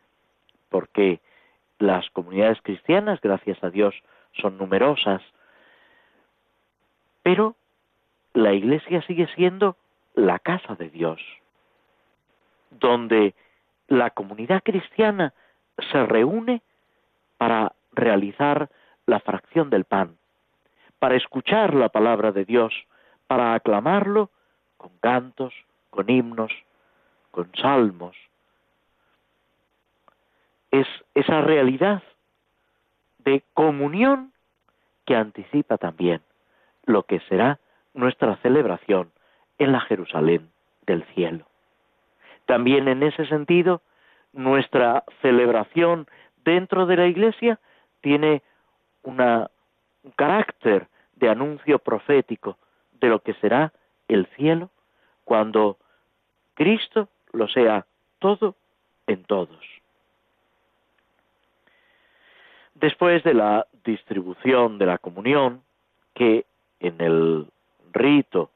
porque 0.69 1.21
las 1.81 2.09
comunidades 2.11 2.61
cristianas, 2.63 3.21
gracias 3.21 3.63
a 3.65 3.71
Dios, 3.71 3.95
son 4.41 4.59
numerosas, 4.59 5.23
pero 7.23 7.57
la 8.35 8.53
iglesia 8.53 9.03
sigue 9.03 9.27
siendo 9.35 9.77
la 10.15 10.39
casa 10.39 10.75
de 10.77 10.91
Dios, 10.91 11.21
donde 12.71 13.35
la 13.89 14.11
comunidad 14.11 14.63
cristiana 14.63 15.33
se 15.91 16.07
reúne 16.07 16.63
para 17.39 17.73
realizar 17.93 18.69
la 19.07 19.21
fracción 19.21 19.71
del 19.71 19.85
pan, 19.85 20.17
para 20.99 21.17
escuchar 21.17 21.75
la 21.75 21.89
palabra 21.89 22.31
de 22.31 22.45
Dios, 22.45 22.75
para 23.27 23.55
aclamarlo 23.55 24.31
con 24.77 24.91
cantos, 25.01 25.55
con 25.89 26.11
himnos, 26.11 26.53
con 27.31 27.51
salmos. 27.57 28.17
Es 30.71 30.87
esa 31.15 31.41
realidad 31.41 32.03
de 33.19 33.43
comunión 33.55 34.33
que 35.05 35.17
anticipa 35.17 35.79
también 35.79 36.23
lo 36.85 37.03
que 37.05 37.21
será 37.29 37.59
nuestra 37.95 38.37
celebración 38.37 39.11
en 39.59 39.73
la 39.73 39.81
Jerusalén 39.81 40.51
del 40.87 41.05
cielo. 41.15 41.47
También 42.47 42.89
en 42.89 43.03
ese 43.03 43.27
sentido, 43.27 43.83
nuestra 44.33 45.05
celebración 45.23 46.07
dentro 46.45 46.87
de 46.87 46.97
la 46.97 47.07
Iglesia 47.07 47.59
tiene 48.01 48.43
un 49.03 49.19
carácter 50.17 50.89
de 51.17 51.29
anuncio 51.29 51.79
profético 51.79 52.57
de 52.93 53.09
lo 53.09 53.21
que 53.21 53.35
será 53.35 53.73
el 54.09 54.27
cielo 54.37 54.71
cuando 55.25 55.79
Cristo 56.55 57.09
lo 57.33 57.49
sea 57.49 57.87
todo 58.19 58.57
en 59.07 59.25
todos. 59.25 59.80
Después 62.81 63.23
de 63.25 63.35
la 63.35 63.67
distribución 63.85 64.79
de 64.79 64.87
la 64.87 64.97
comunión, 64.97 65.61
que 66.15 66.47
en 66.81 66.99
el 67.01 67.47
rito 67.93 68.51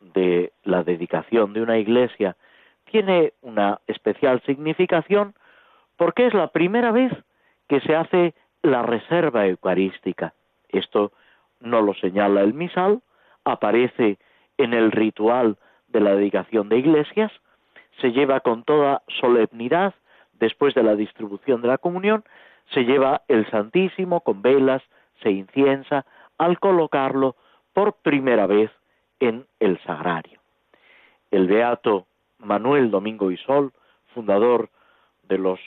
de 0.00 0.52
la 0.62 0.84
dedicación 0.84 1.52
de 1.52 1.62
una 1.62 1.76
iglesia 1.78 2.36
tiene 2.84 3.32
una 3.42 3.80
especial 3.88 4.40
significación 4.46 5.34
porque 5.96 6.26
es 6.26 6.34
la 6.34 6.48
primera 6.48 6.92
vez 6.92 7.12
que 7.68 7.80
se 7.80 7.96
hace 7.96 8.34
la 8.62 8.82
reserva 8.82 9.46
eucarística. 9.46 10.32
Esto 10.68 11.10
no 11.58 11.82
lo 11.82 11.94
señala 11.94 12.42
el 12.42 12.54
misal, 12.54 13.00
aparece 13.44 14.18
en 14.58 14.74
el 14.74 14.92
ritual 14.92 15.56
de 15.88 16.00
la 16.00 16.14
dedicación 16.14 16.68
de 16.68 16.78
iglesias, 16.78 17.32
se 18.00 18.12
lleva 18.12 18.40
con 18.40 18.62
toda 18.62 19.02
solemnidad 19.20 19.94
después 20.34 20.74
de 20.74 20.84
la 20.84 20.94
distribución 20.94 21.62
de 21.62 21.68
la 21.68 21.78
comunión, 21.78 22.22
se 22.72 22.84
lleva 22.84 23.22
el 23.28 23.48
Santísimo 23.50 24.20
con 24.20 24.42
velas, 24.42 24.82
se 25.22 25.30
inciensa 25.30 26.04
al 26.38 26.58
colocarlo 26.58 27.36
por 27.72 27.94
primera 27.94 28.46
vez 28.46 28.70
en 29.20 29.46
el 29.60 29.78
sagrario. 29.82 30.40
El 31.30 31.46
beato 31.46 32.06
Manuel 32.38 32.90
Domingo 32.90 33.30
y 33.30 33.36
Sol, 33.38 33.72
fundador 34.14 34.70
de 35.24 35.38
los 35.38 35.60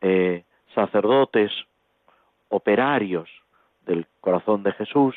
eh, 0.00 0.44
sacerdotes 0.74 1.50
operarios 2.48 3.28
del 3.86 4.06
corazón 4.20 4.62
de 4.62 4.72
Jesús, 4.72 5.14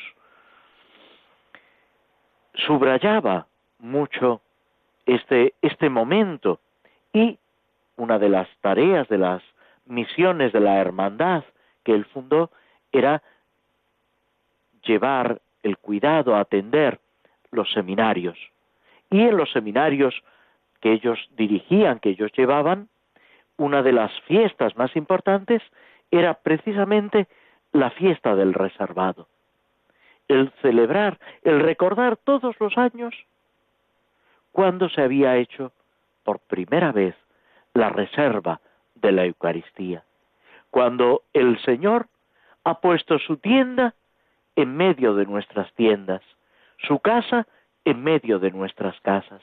subrayaba 2.54 3.46
mucho 3.78 4.40
este, 5.04 5.54
este 5.62 5.88
momento 5.88 6.60
y 7.12 7.38
una 7.96 8.18
de 8.18 8.28
las 8.28 8.48
tareas 8.60 9.08
de 9.08 9.18
las 9.18 9.42
misiones 9.86 10.52
de 10.52 10.60
la 10.60 10.78
hermandad 10.78 11.44
que 11.84 11.92
él 11.92 12.04
fundó 12.06 12.50
era 12.92 13.22
llevar 14.82 15.40
el 15.62 15.78
cuidado, 15.78 16.36
atender 16.36 17.00
los 17.50 17.70
seminarios. 17.72 18.38
Y 19.10 19.20
en 19.20 19.36
los 19.36 19.50
seminarios 19.52 20.22
que 20.80 20.92
ellos 20.92 21.18
dirigían, 21.36 21.98
que 21.98 22.10
ellos 22.10 22.30
llevaban, 22.36 22.88
una 23.56 23.82
de 23.82 23.92
las 23.92 24.12
fiestas 24.22 24.76
más 24.76 24.94
importantes 24.96 25.62
era 26.10 26.34
precisamente 26.34 27.26
la 27.72 27.90
fiesta 27.90 28.34
del 28.36 28.54
reservado. 28.54 29.28
El 30.28 30.50
celebrar, 30.62 31.18
el 31.42 31.60
recordar 31.60 32.16
todos 32.16 32.56
los 32.60 32.76
años 32.76 33.14
cuando 34.52 34.88
se 34.88 35.02
había 35.02 35.36
hecho 35.36 35.72
por 36.24 36.40
primera 36.40 36.90
vez 36.92 37.14
la 37.74 37.90
reserva 37.90 38.60
de 38.96 39.12
la 39.12 39.24
Eucaristía, 39.24 40.04
cuando 40.70 41.22
el 41.32 41.58
Señor 41.62 42.08
ha 42.64 42.80
puesto 42.80 43.18
su 43.18 43.36
tienda 43.36 43.94
en 44.56 44.76
medio 44.76 45.14
de 45.14 45.26
nuestras 45.26 45.72
tiendas, 45.74 46.22
su 46.78 46.98
casa 46.98 47.46
en 47.84 48.02
medio 48.02 48.38
de 48.38 48.50
nuestras 48.50 48.98
casas, 49.00 49.40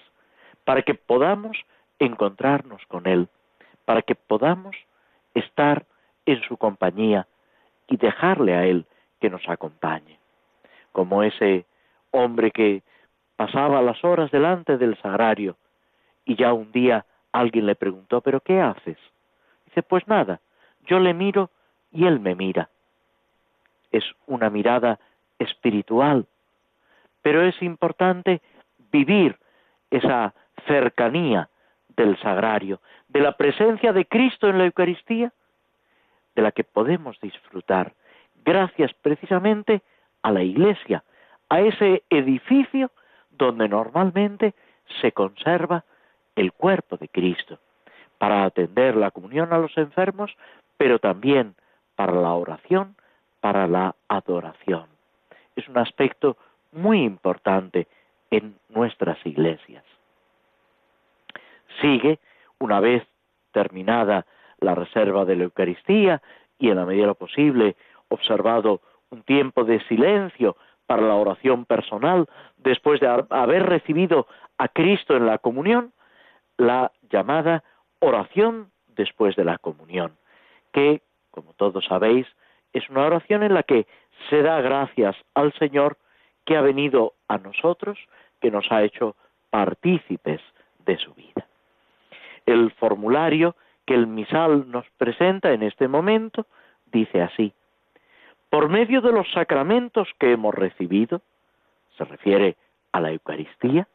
para 0.65 0.81
que 0.81 0.95
podamos 0.95 1.57
encontrarnos 1.99 2.81
con 2.87 3.07
Él, 3.07 3.29
para 3.85 4.01
que 4.01 4.15
podamos 4.15 4.75
estar 5.33 5.85
en 6.25 6.41
su 6.43 6.57
compañía 6.57 7.27
y 7.87 7.97
dejarle 7.97 8.55
a 8.55 8.65
Él 8.65 8.85
que 9.19 9.29
nos 9.29 9.47
acompañe, 9.47 10.19
como 10.91 11.23
ese 11.23 11.65
hombre 12.11 12.51
que 12.51 12.83
pasaba 13.35 13.81
las 13.81 14.03
horas 14.03 14.31
delante 14.31 14.77
del 14.77 14.97
sagrario 15.01 15.57
y 16.25 16.35
ya 16.35 16.53
un 16.53 16.71
día 16.71 17.05
alguien 17.31 17.65
le 17.65 17.75
preguntó, 17.75 18.21
¿pero 18.21 18.39
qué 18.41 18.61
haces? 18.61 18.97
Dice, 19.73 19.81
pues 19.81 20.07
nada, 20.07 20.39
yo 20.86 20.99
le 20.99 21.15
miro 21.15 21.49
y 21.91 22.05
Él 22.05 22.19
me 22.19 22.36
mira. 22.36 22.69
Es 23.91 24.03
una 24.27 24.51
mirada 24.51 24.99
espiritual, 25.39 26.27
pero 27.23 27.41
es 27.41 27.59
importante 27.63 28.39
vivir 28.91 29.36
esa 29.89 30.36
cercanía 30.67 31.49
del 31.97 32.19
sagrario, 32.19 32.81
de 33.07 33.21
la 33.21 33.36
presencia 33.36 33.93
de 33.93 34.05
Cristo 34.05 34.47
en 34.47 34.59
la 34.59 34.65
Eucaristía, 34.65 35.33
de 36.36 36.41
la 36.43 36.51
que 36.51 36.63
podemos 36.63 37.19
disfrutar, 37.19 37.93
gracias 38.45 38.93
precisamente 39.01 39.81
a 40.21 40.31
la 40.31 40.43
Iglesia, 40.43 41.03
a 41.49 41.62
ese 41.62 42.03
edificio 42.12 42.91
donde 43.31 43.67
normalmente 43.67 44.53
se 45.01 45.13
conserva 45.13 45.83
el 46.36 46.53
cuerpo 46.53 46.95
de 46.97 47.07
Cristo, 47.07 47.57
para 48.23 48.45
atender 48.45 48.95
la 48.95 49.12
comunión 49.12 49.51
a 49.51 49.57
los 49.57 49.77
enfermos, 49.77 50.31
pero 50.77 50.97
también 50.97 51.55
para 51.97 52.13
la 52.13 52.31
oración, 52.31 52.95
para 53.41 53.67
la 53.67 53.95
adoración. 54.07 54.86
Es 55.57 55.67
un 55.67 55.77
aspecto 55.77 56.38
muy 56.71 57.03
importante 57.03 57.86
en 58.31 58.55
nuestras 58.69 59.17
iglesias. 59.25 59.83
Sigue, 61.81 62.19
una 62.59 62.79
vez 62.79 63.03
terminada 63.51 64.25
la 64.62 64.73
reserva 64.73 65.25
de 65.25 65.36
la 65.36 65.43
Eucaristía 65.43 66.21
y 66.57 66.69
en 66.69 66.77
la 66.77 66.86
medida 66.86 67.01
de 67.01 67.07
lo 67.07 67.15
posible 67.15 67.75
observado 68.07 68.79
un 69.09 69.23
tiempo 69.23 69.65
de 69.65 69.86
silencio 69.89 70.55
para 70.86 71.01
la 71.01 71.15
oración 71.15 71.65
personal, 71.65 72.29
después 72.55 73.01
de 73.01 73.25
haber 73.31 73.65
recibido 73.65 74.27
a 74.57 74.69
Cristo 74.69 75.17
en 75.17 75.25
la 75.25 75.39
comunión, 75.39 75.91
la 76.55 76.89
llamada 77.09 77.65
oración 78.03 78.71
después 78.95 79.35
de 79.35 79.45
la 79.45 79.57
comunión, 79.57 80.17
que, 80.71 81.01
como 81.31 81.53
todos 81.53 81.85
sabéis, 81.85 82.27
es 82.73 82.89
una 82.89 83.05
oración 83.05 83.43
en 83.43 83.53
la 83.53 83.63
que 83.63 83.87
se 84.29 84.41
da 84.41 84.61
gracias 84.61 85.15
al 85.33 85.53
Señor 85.53 85.97
que 86.45 86.57
ha 86.57 86.61
venido 86.61 87.13
a 87.27 87.37
nosotros, 87.37 87.97
que 88.41 88.51
nos 88.51 88.71
ha 88.71 88.83
hecho 88.83 89.15
partícipes 89.49 90.41
de 90.85 90.97
su 90.97 91.13
vida. 91.13 91.47
El 92.45 92.71
formulario 92.71 93.55
que 93.85 93.93
el 93.93 94.07
misal 94.07 94.69
nos 94.69 94.85
presenta 94.97 95.53
en 95.53 95.63
este 95.63 95.87
momento 95.87 96.45
dice 96.91 97.21
así, 97.21 97.53
por 98.49 98.69
medio 98.69 99.01
de 99.01 99.11
los 99.11 99.29
sacramentos 99.31 100.07
que 100.19 100.31
hemos 100.31 100.53
recibido, 100.53 101.21
se 101.97 102.05
refiere 102.05 102.55
a 102.91 103.01
la 103.01 103.11
Eucaristía, 103.11 103.87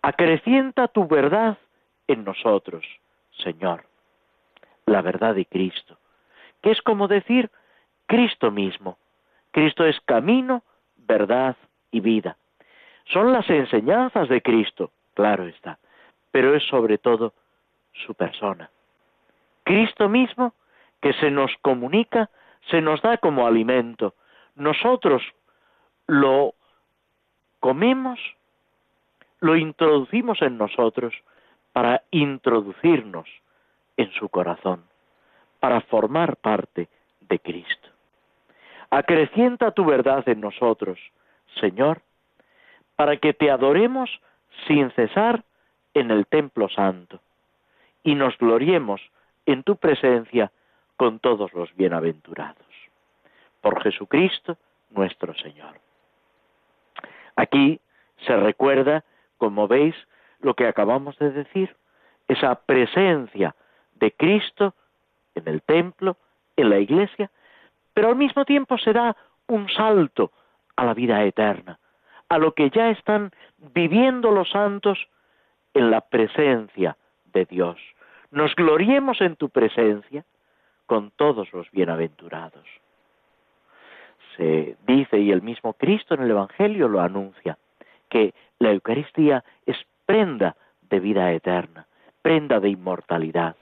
acrecienta 0.00 0.88
tu 0.88 1.06
verdad 1.06 1.58
en 2.06 2.24
nosotros, 2.24 2.84
Señor, 3.44 3.84
la 4.86 5.02
verdad 5.02 5.34
de 5.34 5.46
Cristo, 5.46 5.98
que 6.62 6.70
es 6.70 6.82
como 6.82 7.06
decir 7.06 7.50
Cristo 8.06 8.50
mismo. 8.50 8.98
Cristo 9.52 9.84
es 9.84 10.00
camino, 10.00 10.62
verdad 10.96 11.56
y 11.90 12.00
vida. 12.00 12.36
Son 13.12 13.32
las 13.32 13.48
enseñanzas 13.48 14.28
de 14.28 14.42
Cristo, 14.42 14.90
claro 15.14 15.44
está, 15.44 15.78
pero 16.32 16.54
es 16.56 16.64
sobre 16.64 16.98
todo 16.98 17.34
su 17.92 18.14
persona. 18.14 18.70
Cristo 19.62 20.08
mismo 20.08 20.54
que 21.00 21.12
se 21.14 21.30
nos 21.30 21.52
comunica, 21.60 22.30
se 22.70 22.80
nos 22.80 23.00
da 23.02 23.18
como 23.18 23.46
alimento. 23.46 24.14
Nosotros 24.56 25.22
lo 26.06 26.54
comemos, 27.60 28.18
lo 29.40 29.56
introducimos 29.56 30.40
en 30.42 30.58
nosotros 30.58 31.14
para 31.74 32.04
introducirnos 32.12 33.28
en 33.96 34.08
su 34.12 34.28
corazón, 34.28 34.84
para 35.58 35.80
formar 35.80 36.36
parte 36.36 36.88
de 37.20 37.40
Cristo. 37.40 37.88
Acrecienta 38.90 39.72
tu 39.72 39.84
verdad 39.84 40.22
en 40.28 40.40
nosotros, 40.40 41.00
Señor, 41.60 42.00
para 42.94 43.16
que 43.16 43.34
te 43.34 43.50
adoremos 43.50 44.08
sin 44.68 44.92
cesar 44.92 45.42
en 45.94 46.12
el 46.12 46.28
templo 46.28 46.68
santo 46.68 47.18
y 48.04 48.14
nos 48.14 48.38
gloriemos 48.38 49.00
en 49.44 49.64
tu 49.64 49.74
presencia 49.74 50.52
con 50.96 51.18
todos 51.18 51.52
los 51.54 51.74
bienaventurados. 51.74 52.64
Por 53.60 53.82
Jesucristo 53.82 54.56
nuestro 54.90 55.34
Señor. 55.34 55.80
Aquí 57.34 57.80
se 58.24 58.36
recuerda, 58.36 59.02
como 59.38 59.66
veis, 59.66 59.96
lo 60.44 60.54
que 60.54 60.68
acabamos 60.68 61.18
de 61.18 61.30
decir, 61.30 61.74
esa 62.28 62.54
presencia 62.54 63.54
de 63.94 64.12
Cristo 64.12 64.74
en 65.34 65.48
el 65.48 65.62
templo, 65.62 66.16
en 66.56 66.70
la 66.70 66.78
iglesia, 66.78 67.30
pero 67.94 68.08
al 68.08 68.16
mismo 68.16 68.44
tiempo 68.44 68.76
se 68.78 68.92
da 68.92 69.16
un 69.48 69.68
salto 69.70 70.32
a 70.76 70.84
la 70.84 70.94
vida 70.94 71.24
eterna, 71.24 71.78
a 72.28 72.38
lo 72.38 72.52
que 72.52 72.68
ya 72.70 72.90
están 72.90 73.32
viviendo 73.74 74.30
los 74.30 74.50
santos 74.50 75.08
en 75.72 75.90
la 75.90 76.02
presencia 76.02 76.96
de 77.32 77.46
Dios. 77.46 77.78
Nos 78.30 78.54
gloriemos 78.54 79.20
en 79.22 79.36
tu 79.36 79.48
presencia 79.48 80.24
con 80.86 81.10
todos 81.12 81.52
los 81.54 81.70
bienaventurados. 81.70 82.66
Se 84.36 84.76
dice, 84.86 85.18
y 85.18 85.30
el 85.30 85.40
mismo 85.40 85.72
Cristo 85.72 86.14
en 86.14 86.22
el 86.22 86.30
Evangelio 86.30 86.88
lo 86.88 87.00
anuncia, 87.00 87.56
que 88.10 88.34
la 88.58 88.72
Eucaristía 88.72 89.42
es 89.64 89.76
prenda 90.06 90.56
de 90.82 91.00
vida 91.00 91.32
eterna, 91.32 91.86
prenda 92.22 92.60
de 92.60 92.70
inmortalidad. 92.70 93.56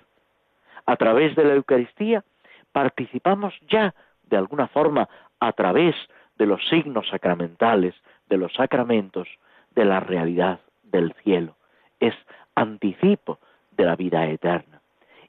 A 0.86 0.96
través 0.96 1.34
de 1.36 1.44
la 1.44 1.54
Eucaristía 1.54 2.24
participamos 2.72 3.54
ya, 3.68 3.94
de 4.24 4.36
alguna 4.36 4.68
forma, 4.68 5.08
a 5.40 5.52
través 5.52 5.94
de 6.36 6.46
los 6.46 6.66
signos 6.68 7.08
sacramentales, 7.08 7.94
de 8.28 8.36
los 8.36 8.52
sacramentos, 8.54 9.28
de 9.74 9.84
la 9.84 10.00
realidad 10.00 10.60
del 10.82 11.12
cielo. 11.22 11.56
Es 12.00 12.14
anticipo 12.54 13.38
de 13.72 13.84
la 13.84 13.96
vida 13.96 14.26
eterna. 14.26 14.80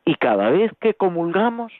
Y 0.06 0.16
cada 0.16 0.50
vez 0.50 0.72
que 0.80 0.94
comulgamos, 0.94 1.72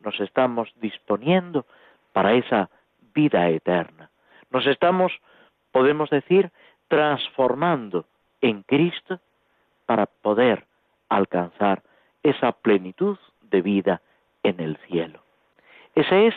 nos 0.00 0.18
estamos 0.20 0.72
disponiendo 0.80 1.66
para 2.12 2.34
esa 2.34 2.70
vida 3.14 3.48
eterna. 3.48 4.10
Nos 4.50 4.66
estamos, 4.66 5.12
podemos 5.70 6.10
decir, 6.10 6.50
transformando 6.88 8.06
en 8.42 8.62
Cristo 8.62 9.20
para 9.86 10.06
poder 10.06 10.66
alcanzar 11.08 11.82
esa 12.22 12.52
plenitud 12.52 13.18
de 13.40 13.62
vida 13.62 14.02
en 14.42 14.60
el 14.60 14.76
cielo. 14.88 15.22
Ese 15.94 16.28
es 16.28 16.34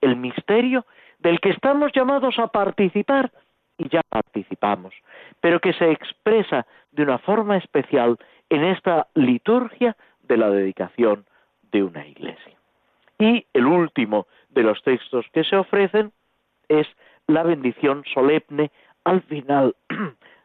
el 0.00 0.16
misterio 0.16 0.86
del 1.18 1.40
que 1.40 1.50
estamos 1.50 1.92
llamados 1.92 2.38
a 2.38 2.48
participar 2.48 3.30
y 3.76 3.88
ya 3.88 4.02
participamos, 4.08 4.94
pero 5.40 5.60
que 5.60 5.72
se 5.72 5.90
expresa 5.90 6.66
de 6.92 7.02
una 7.02 7.18
forma 7.18 7.56
especial 7.56 8.18
en 8.48 8.64
esta 8.64 9.06
liturgia 9.14 9.96
de 10.22 10.36
la 10.36 10.50
dedicación 10.50 11.24
de 11.72 11.82
una 11.82 12.06
iglesia. 12.06 12.56
Y 13.18 13.46
el 13.52 13.66
último 13.66 14.26
de 14.50 14.62
los 14.62 14.82
textos 14.82 15.26
que 15.32 15.44
se 15.44 15.56
ofrecen 15.56 16.12
es 16.68 16.86
la 17.26 17.42
bendición 17.42 18.02
solemne 18.12 18.70
al 19.04 19.22
final, 19.22 19.74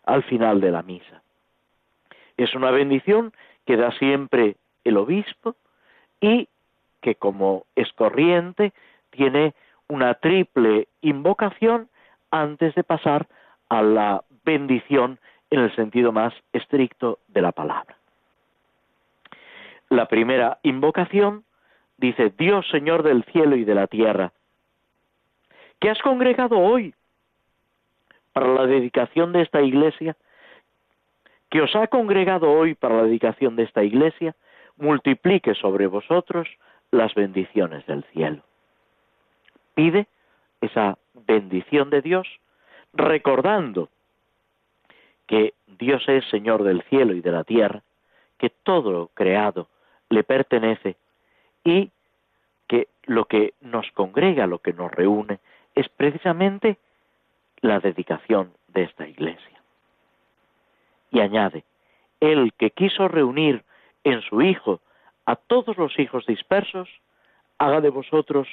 al 0.05 0.23
final 0.23 0.61
de 0.61 0.71
la 0.71 0.83
misa. 0.83 1.21
Es 2.37 2.53
una 2.55 2.71
bendición 2.71 3.33
que 3.65 3.77
da 3.77 3.91
siempre 3.93 4.55
el 4.83 4.97
obispo 4.97 5.55
y 6.19 6.47
que 7.01 7.15
como 7.15 7.65
es 7.75 7.91
corriente 7.93 8.73
tiene 9.11 9.53
una 9.87 10.15
triple 10.15 10.87
invocación 11.01 11.89
antes 12.31 12.75
de 12.75 12.83
pasar 12.83 13.27
a 13.69 13.81
la 13.81 14.23
bendición 14.43 15.19
en 15.49 15.59
el 15.59 15.75
sentido 15.75 16.11
más 16.11 16.33
estricto 16.53 17.19
de 17.27 17.41
la 17.41 17.51
palabra. 17.51 17.95
La 19.89 20.07
primera 20.07 20.59
invocación 20.63 21.43
dice, 21.97 22.33
Dios 22.37 22.67
Señor 22.69 23.03
del 23.03 23.23
cielo 23.25 23.55
y 23.55 23.63
de 23.63 23.75
la 23.75 23.87
tierra, 23.87 24.33
que 25.79 25.89
has 25.89 26.01
congregado 26.01 26.57
hoy 26.57 26.93
para 28.36 28.54
la 28.54 28.67
dedicación 28.67 29.32
de 29.32 29.43
esta 29.43 29.62
iglesia, 29.62 30.17
que 31.50 31.62
os 31.62 31.74
ha 31.74 31.88
congregado 31.88 32.52
hoy 32.52 32.76
para 32.76 32.98
la 32.98 33.04
dedicación 33.04 33.56
de 33.56 33.63
esta 33.63 33.82
iglesia, 33.82 34.36
multiplique 34.76 35.56
sobre 35.56 35.88
vosotros 35.88 36.50
las 36.91 37.15
bendiciones 37.15 37.86
del 37.86 38.04
cielo. 38.12 38.41
Pide 39.74 40.08
esa 40.60 40.98
bendición 41.13 41.89
de 41.89 42.02
Dios, 42.02 42.28
recordando 42.91 43.88
que 45.28 45.54
Dios 45.80 46.04
es 46.10 46.26
Señor 46.26 46.63
del 46.63 46.84
cielo 46.89 47.13
y 47.13 47.21
de 47.21 47.32
la 47.32 47.45
tierra, 47.45 47.84
que 48.38 48.50
todo 48.50 48.91
lo 48.91 49.08
creado 49.13 49.69
le 50.10 50.26
pertenece 50.26 50.98
y 51.63 51.89
que 52.67 52.89
lo 53.06 53.24
que 53.26 53.54
nos 53.62 53.89
congrega, 53.91 54.45
lo 54.45 54.60
que 54.60 54.74
nos 54.74 54.91
reúne, 54.91 55.39
es 55.74 55.88
precisamente 55.88 56.80
la 57.61 57.79
dedicación 57.79 58.51
de 58.67 58.83
esta 58.83 59.07
iglesia. 59.07 59.61
Y 61.11 61.19
añade, 61.19 61.63
el 62.19 62.53
que 62.53 62.71
quiso 62.71 63.07
reunir 63.07 63.63
en 64.03 64.21
su 64.21 64.41
Hijo 64.41 64.81
a 65.25 65.35
todos 65.35 65.77
los 65.77 65.97
hijos 65.99 66.25
dispersos, 66.25 66.89
haga 67.57 67.81
de 67.81 67.89
vosotros 67.89 68.47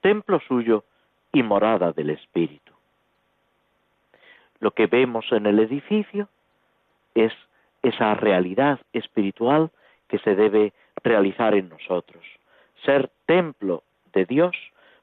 templo 0.00 0.40
suyo 0.46 0.84
y 1.32 1.42
morada 1.42 1.92
del 1.92 2.10
Espíritu. 2.10 2.72
Lo 4.60 4.70
que 4.70 4.86
vemos 4.86 5.26
en 5.32 5.46
el 5.46 5.58
edificio 5.58 6.28
es 7.14 7.32
esa 7.82 8.14
realidad 8.14 8.80
espiritual 8.92 9.70
que 10.08 10.18
se 10.18 10.34
debe 10.34 10.72
realizar 11.02 11.54
en 11.54 11.68
nosotros, 11.68 12.24
ser 12.84 13.10
templo 13.26 13.82
de 14.12 14.24
Dios, 14.24 14.56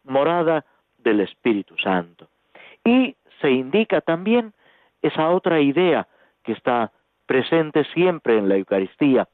morada 0.03 0.65
del 0.97 1.19
Espíritu 1.19 1.77
Santo. 1.77 2.27
Y 2.83 3.15
se 3.41 3.51
indica 3.51 4.01
también 4.01 4.53
esa 5.01 5.29
otra 5.29 5.59
idea 5.59 6.07
que 6.43 6.53
está 6.53 6.91
presente 7.25 7.83
siempre 7.93 8.37
en 8.37 8.49
la 8.49 8.55
Eucaristía, 8.55 9.27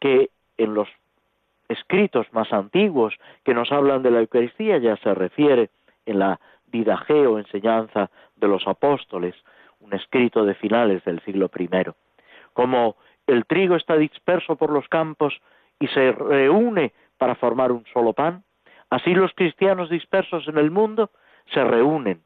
que 0.00 0.30
en 0.56 0.74
los 0.74 0.88
escritos 1.68 2.26
más 2.32 2.52
antiguos 2.52 3.14
que 3.44 3.54
nos 3.54 3.72
hablan 3.72 4.02
de 4.02 4.10
la 4.10 4.20
Eucaristía 4.20 4.78
ya 4.78 4.96
se 4.98 5.14
refiere 5.14 5.70
en 6.06 6.18
la 6.18 6.40
didageo 6.66 7.38
enseñanza 7.38 8.10
de 8.36 8.48
los 8.48 8.66
apóstoles, 8.66 9.34
un 9.80 9.94
escrito 9.94 10.44
de 10.44 10.54
finales 10.54 11.04
del 11.04 11.20
siglo 11.20 11.50
I, 11.58 11.68
como 12.52 12.96
el 13.26 13.46
trigo 13.46 13.76
está 13.76 13.96
disperso 13.96 14.56
por 14.56 14.70
los 14.70 14.88
campos 14.88 15.40
y 15.78 15.86
se 15.88 16.12
reúne 16.12 16.92
para 17.18 17.34
formar 17.34 17.72
un 17.72 17.84
solo 17.92 18.12
pan, 18.12 18.44
así 18.90 19.14
los 19.14 19.32
cristianos 19.34 19.88
dispersos 19.88 20.46
en 20.48 20.58
el 20.58 20.70
mundo 20.70 21.10
se 21.52 21.64
reúnen 21.64 22.22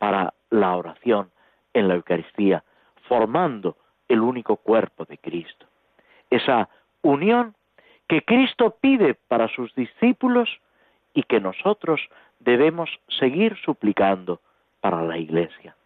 para 0.00 0.32
la 0.48 0.74
oración 0.76 1.30
en 1.74 1.86
la 1.86 1.94
Eucaristía, 1.94 2.64
formando 3.06 3.76
el 4.08 4.22
único 4.22 4.56
cuerpo 4.56 5.04
de 5.04 5.18
Cristo. 5.18 5.66
Esa 6.30 6.70
unión 7.02 7.54
que 8.08 8.22
Cristo 8.22 8.76
pide 8.80 9.14
para 9.28 9.48
sus 9.48 9.74
discípulos 9.74 10.48
y 11.12 11.22
que 11.24 11.38
nosotros 11.38 12.00
debemos 12.38 12.88
seguir 13.20 13.58
suplicando 13.62 14.40
para 14.80 15.02
la 15.02 15.18
Iglesia. 15.18 15.76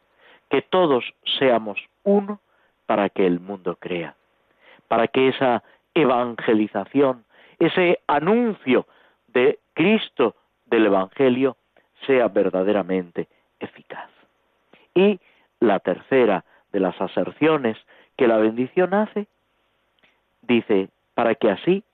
Que 0.48 0.62
todos 0.62 1.04
seamos 1.38 1.80
uno 2.04 2.38
para 2.86 3.08
que 3.08 3.26
el 3.26 3.40
mundo 3.40 3.76
crea, 3.80 4.14
para 4.86 5.08
que 5.08 5.28
esa 5.28 5.64
evangelización, 5.92 7.24
ese 7.58 7.98
anuncio 8.06 8.86
de 9.26 9.58
Cristo 9.72 10.36
del 10.66 10.86
Evangelio 10.86 11.56
sea 12.06 12.28
verdaderamente 12.28 13.26
eficaz. 13.60 14.10
Y 14.94 15.20
la 15.60 15.80
tercera 15.80 16.44
de 16.72 16.80
las 16.80 17.00
aserciones 17.00 17.76
que 18.16 18.28
la 18.28 18.36
bendición 18.36 18.94
hace, 18.94 19.26
dice, 20.42 20.88
para 21.14 21.34
que 21.34 21.50
así, 21.50 21.84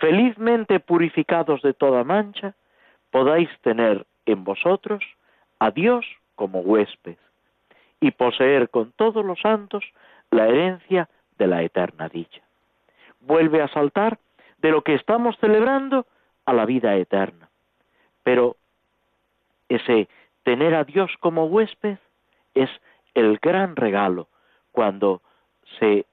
felizmente 0.00 0.80
purificados 0.80 1.62
de 1.62 1.74
toda 1.74 2.04
mancha, 2.04 2.54
podáis 3.10 3.48
tener 3.60 4.06
en 4.26 4.44
vosotros 4.44 5.02
a 5.58 5.70
Dios 5.70 6.04
como 6.34 6.60
huésped 6.60 7.16
y 8.00 8.10
poseer 8.10 8.68
con 8.70 8.92
todos 8.92 9.24
los 9.24 9.40
santos 9.40 9.84
la 10.30 10.48
herencia 10.48 11.08
de 11.38 11.46
la 11.46 11.62
eterna 11.62 12.08
dicha. 12.08 12.42
Vuelve 13.20 13.62
a 13.62 13.68
saltar 13.68 14.18
de 14.58 14.70
lo 14.70 14.82
que 14.82 14.94
estamos 14.94 15.36
celebrando 15.38 16.06
a 16.46 16.52
la 16.52 16.64
vida 16.64 16.96
eterna. 16.96 17.48
Pero 18.22 18.56
ese 19.68 20.08
tener 20.42 20.74
a 20.74 20.84
Dios 20.84 21.10
como 21.20 21.46
huésped 21.46 21.98
es 22.54 22.70
el 23.14 23.38
gran 23.38 23.76
regalo 23.76 24.28
cuando 24.72 25.22
se 25.78 26.06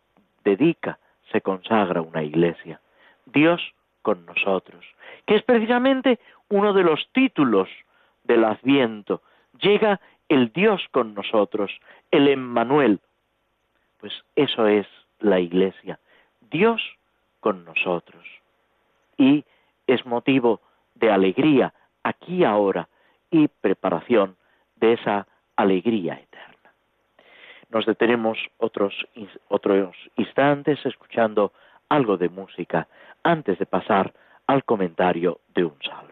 dedica, 0.43 0.99
se 1.31 1.41
consagra 1.41 2.01
una 2.01 2.23
iglesia. 2.23 2.79
Dios 3.25 3.61
con 4.01 4.25
nosotros, 4.25 4.85
que 5.25 5.35
es 5.35 5.43
precisamente 5.43 6.19
uno 6.49 6.73
de 6.73 6.83
los 6.83 7.07
títulos 7.13 7.69
del 8.23 8.43
Adviento. 8.43 9.21
Llega 9.61 9.99
el 10.29 10.51
Dios 10.51 10.81
con 10.91 11.13
nosotros, 11.13 11.71
el 12.11 12.27
Emmanuel. 12.27 12.99
Pues 13.99 14.13
eso 14.35 14.67
es 14.67 14.87
la 15.19 15.39
iglesia, 15.39 15.99
Dios 16.49 16.81
con 17.39 17.65
nosotros. 17.65 18.25
Y 19.17 19.43
es 19.87 20.05
motivo 20.05 20.61
de 20.95 21.11
alegría 21.11 21.73
aquí 22.03 22.43
ahora 22.43 22.87
y 23.31 23.47
preparación 23.47 24.35
de 24.75 24.93
esa 24.93 25.27
alegría 25.55 26.13
eterna. 26.15 26.39
Nos 27.69 27.85
detenemos 27.85 28.37
otros, 28.57 28.93
instantes 30.15 30.83
escuchando 30.85 31.53
algo 31.87 32.17
de 32.17 32.29
música 32.29 32.87
antes 33.23 33.59
de 33.59 33.65
pasar 33.65 34.13
al 34.47 34.63
comentario 34.63 35.41
de 35.53 35.65
un 35.65 35.77
salmo. 35.83 36.09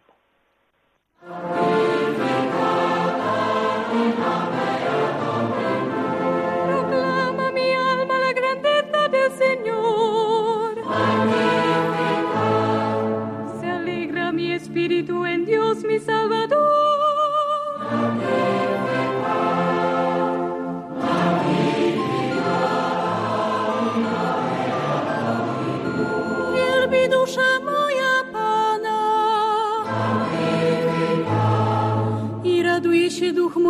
Se 13.59 13.69
alegra 13.69 14.31
mi 14.31 14.51
espíritu 14.51 15.25
en 15.25 15.45
Dios 15.45 15.83
mi 15.83 15.97
Salvador. 15.99 16.36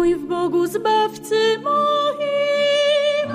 Mój 0.08 0.16
w 0.16 0.28
Bogu 0.28 0.68
Zbawcy 0.68 1.60
moim. 1.64 3.28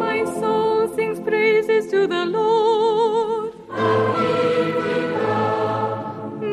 My 0.00 0.26
soul 0.40 0.88
sings 0.96 1.20
praises 1.20 1.90
to 1.90 2.08
the 2.08 2.24
Lord. 2.24 3.52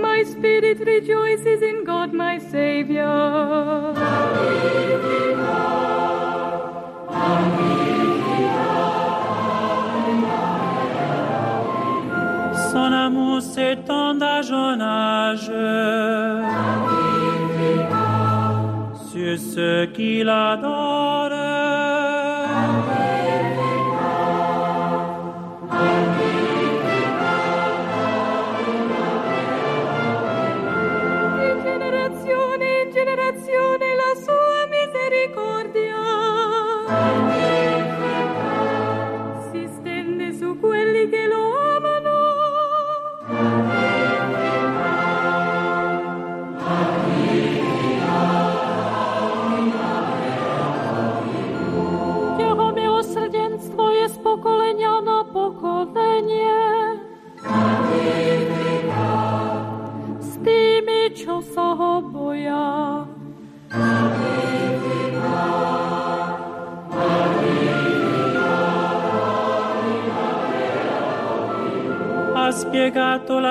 My 0.01 0.25
spirit 0.25 0.79
rejoices 0.79 1.61
in 1.61 1.83
God 1.85 2.13
my 2.13 2.39
Savior. 2.51 3.92
ce 19.37 19.85
qu'il 19.85 20.29
a 20.29 20.57
dans 20.57 20.92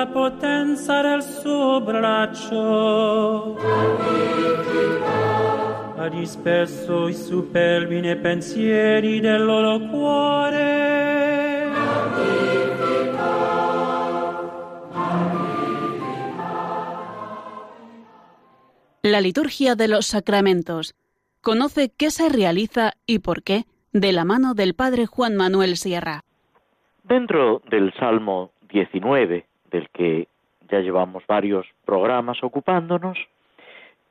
la 0.03 0.11
potenza 0.11 1.01
del 1.01 1.21
suo 1.23 1.79
braccio. 1.79 3.55
Ha 5.97 6.09
disperso 6.09 7.07
i 7.07 7.13
superbi 7.13 8.01
nei 8.01 8.17
pensieri 8.17 9.21
del 9.21 9.45
loro 9.45 9.79
cuore. 9.87 11.71
La 19.03 19.21
liturgia 19.21 19.75
de 19.75 19.87
los 19.87 20.05
sacramentos. 20.07 20.95
Conoce 21.41 21.93
qué 21.95 22.09
se 22.09 22.27
realiza 22.27 22.93
y 23.05 23.19
por 23.19 23.43
qué 23.43 23.63
de 23.93 24.11
la 24.11 24.25
mano 24.25 24.53
del 24.53 24.73
Padre 24.75 25.05
Juan 25.05 25.37
Manuel 25.37 25.77
Sierra. 25.77 26.23
Dentro 27.03 27.61
del 27.69 27.93
Salmo 27.99 28.51
19, 28.69 29.45
del 29.73 29.89
que 29.89 30.27
ya 30.69 30.79
llevamos 30.79 31.25
varios 31.27 31.65
programas 31.83 32.41
ocupándonos, 32.43 33.17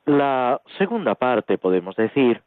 la 0.05 0.61
segunda 0.77 1.15
parte, 1.15 1.57
podemos 1.57 1.95
decir, 1.95 2.41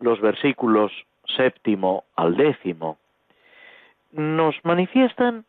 los 0.00 0.20
versículos 0.20 0.92
séptimo 1.36 2.04
al 2.16 2.36
décimo, 2.36 2.98
nos 4.10 4.56
manifiestan 4.64 5.44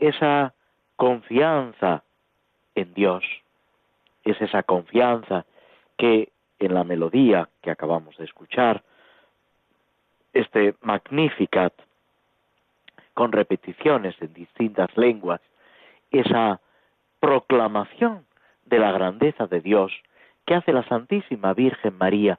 esa 0.00 0.52
confianza 0.96 2.02
en 2.74 2.92
Dios. 2.92 3.24
Es 4.24 4.40
esa 4.40 4.64
confianza 4.64 5.46
que 5.96 6.30
en 6.58 6.74
la 6.74 6.82
melodía 6.82 7.48
que 7.62 7.70
acabamos 7.70 8.16
de 8.16 8.24
escuchar, 8.24 8.82
este 10.32 10.74
Magnificat, 10.82 11.72
con 13.14 13.30
repeticiones 13.30 14.20
en 14.20 14.34
distintas 14.34 14.96
lenguas, 14.96 15.40
esa 16.10 16.60
proclamación 17.20 18.24
de 18.66 18.78
la 18.78 18.92
grandeza 18.92 19.46
de 19.46 19.60
Dios 19.60 19.92
que 20.46 20.54
hace 20.54 20.72
la 20.72 20.84
Santísima 20.84 21.52
Virgen 21.54 21.96
María, 21.98 22.38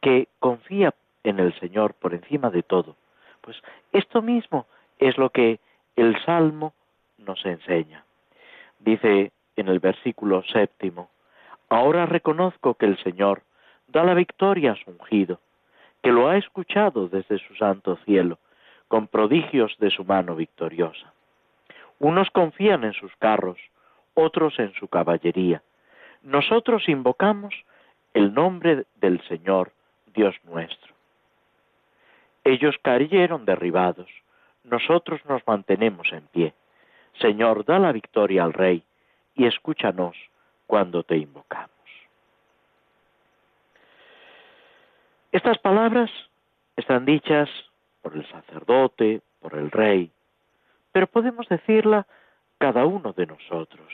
que 0.00 0.28
confía 0.38 0.94
en 1.24 1.40
el 1.40 1.58
Señor 1.58 1.94
por 1.94 2.14
encima 2.14 2.50
de 2.50 2.62
todo. 2.62 2.96
Pues 3.40 3.56
esto 3.92 4.22
mismo 4.22 4.66
es 4.98 5.18
lo 5.18 5.30
que 5.30 5.60
el 5.96 6.16
Salmo 6.24 6.72
nos 7.18 7.44
enseña. 7.44 8.04
Dice 8.78 9.32
en 9.56 9.68
el 9.68 9.80
versículo 9.80 10.42
séptimo, 10.44 11.10
Ahora 11.68 12.06
reconozco 12.06 12.74
que 12.74 12.86
el 12.86 12.96
Señor 13.02 13.42
da 13.88 14.04
la 14.04 14.14
victoria 14.14 14.72
a 14.72 14.76
su 14.76 14.90
ungido, 14.90 15.40
que 16.02 16.12
lo 16.12 16.28
ha 16.28 16.36
escuchado 16.36 17.08
desde 17.08 17.38
su 17.38 17.54
santo 17.56 17.96
cielo, 18.04 18.38
con 18.88 19.08
prodigios 19.08 19.76
de 19.78 19.90
su 19.90 20.04
mano 20.04 20.36
victoriosa. 20.36 21.12
Unos 21.98 22.30
confían 22.30 22.84
en 22.84 22.92
sus 22.92 23.14
carros, 23.16 23.58
otros 24.14 24.58
en 24.58 24.72
su 24.74 24.88
caballería. 24.88 25.62
Nosotros 26.22 26.88
invocamos 26.88 27.54
el 28.14 28.34
nombre 28.34 28.86
del 28.96 29.20
Señor, 29.28 29.72
Dios 30.14 30.34
nuestro. 30.44 30.94
Ellos 32.44 32.76
cayeron 32.82 33.44
derribados, 33.44 34.08
nosotros 34.64 35.20
nos 35.26 35.46
mantenemos 35.46 36.12
en 36.12 36.26
pie. 36.28 36.54
Señor, 37.20 37.64
da 37.64 37.78
la 37.78 37.92
victoria 37.92 38.44
al 38.44 38.52
Rey 38.52 38.82
y 39.34 39.46
escúchanos 39.46 40.16
cuando 40.66 41.02
te 41.02 41.16
invocamos. 41.16 41.70
Estas 45.32 45.58
palabras 45.58 46.10
están 46.76 47.04
dichas 47.04 47.48
por 48.00 48.16
el 48.16 48.26
sacerdote, 48.30 49.20
por 49.40 49.54
el 49.54 49.70
rey, 49.70 50.10
pero 50.96 51.08
podemos 51.08 51.46
decirla 51.50 52.06
cada 52.56 52.86
uno 52.86 53.12
de 53.12 53.26
nosotros. 53.26 53.92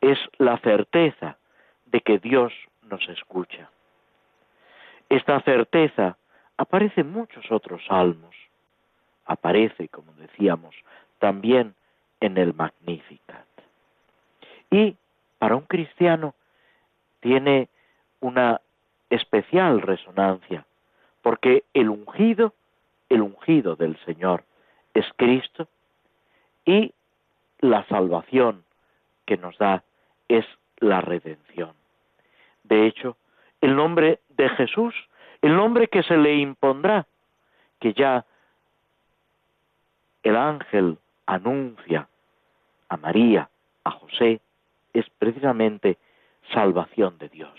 Es 0.00 0.18
la 0.38 0.56
certeza 0.60 1.36
de 1.84 2.00
que 2.00 2.18
Dios 2.18 2.54
nos 2.84 3.06
escucha. 3.10 3.68
Esta 5.10 5.38
certeza 5.42 6.16
aparece 6.56 7.02
en 7.02 7.12
muchos 7.12 7.52
otros 7.52 7.84
salmos. 7.84 8.34
Aparece, 9.26 9.88
como 9.88 10.14
decíamos, 10.14 10.74
también 11.18 11.74
en 12.20 12.38
el 12.38 12.54
Magnificat. 12.54 13.44
Y 14.70 14.96
para 15.38 15.56
un 15.56 15.66
cristiano 15.66 16.34
tiene 17.20 17.68
una 18.20 18.62
especial 19.10 19.82
resonancia, 19.82 20.64
porque 21.20 21.64
el 21.74 21.90
ungido, 21.90 22.54
el 23.10 23.20
ungido 23.20 23.76
del 23.76 23.98
Señor 24.06 24.44
es 24.94 25.06
Cristo 25.16 25.68
y 26.64 26.92
la 27.60 27.86
salvación 27.86 28.64
que 29.26 29.36
nos 29.36 29.56
da 29.58 29.82
es 30.28 30.44
la 30.78 31.00
redención. 31.00 31.72
De 32.64 32.86
hecho, 32.86 33.16
el 33.60 33.76
nombre 33.76 34.20
de 34.30 34.48
Jesús, 34.50 34.94
el 35.40 35.56
nombre 35.56 35.88
que 35.88 36.02
se 36.02 36.16
le 36.16 36.36
impondrá, 36.36 37.06
que 37.80 37.92
ya 37.92 38.24
el 40.22 40.36
ángel 40.36 40.98
anuncia 41.26 42.08
a 42.88 42.96
María, 42.96 43.48
a 43.84 43.90
José, 43.90 44.40
es 44.92 45.08
precisamente 45.18 45.98
salvación 46.52 47.18
de 47.18 47.28
Dios. 47.28 47.58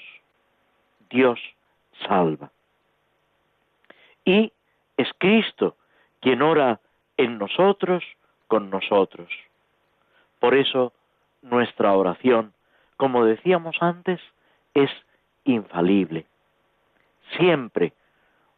Dios 1.09 1.39
salva. 2.07 2.51
Y 4.25 4.51
es 4.97 5.09
Cristo 5.17 5.75
quien 6.21 6.41
ora 6.41 6.79
en 7.17 7.37
nosotros, 7.37 8.03
con 8.47 8.69
nosotros. 8.69 9.29
Por 10.39 10.55
eso 10.55 10.93
nuestra 11.41 11.93
oración, 11.93 12.53
como 12.97 13.25
decíamos 13.25 13.77
antes, 13.81 14.19
es 14.73 14.89
infalible. 15.43 16.25
Siempre, 17.37 17.93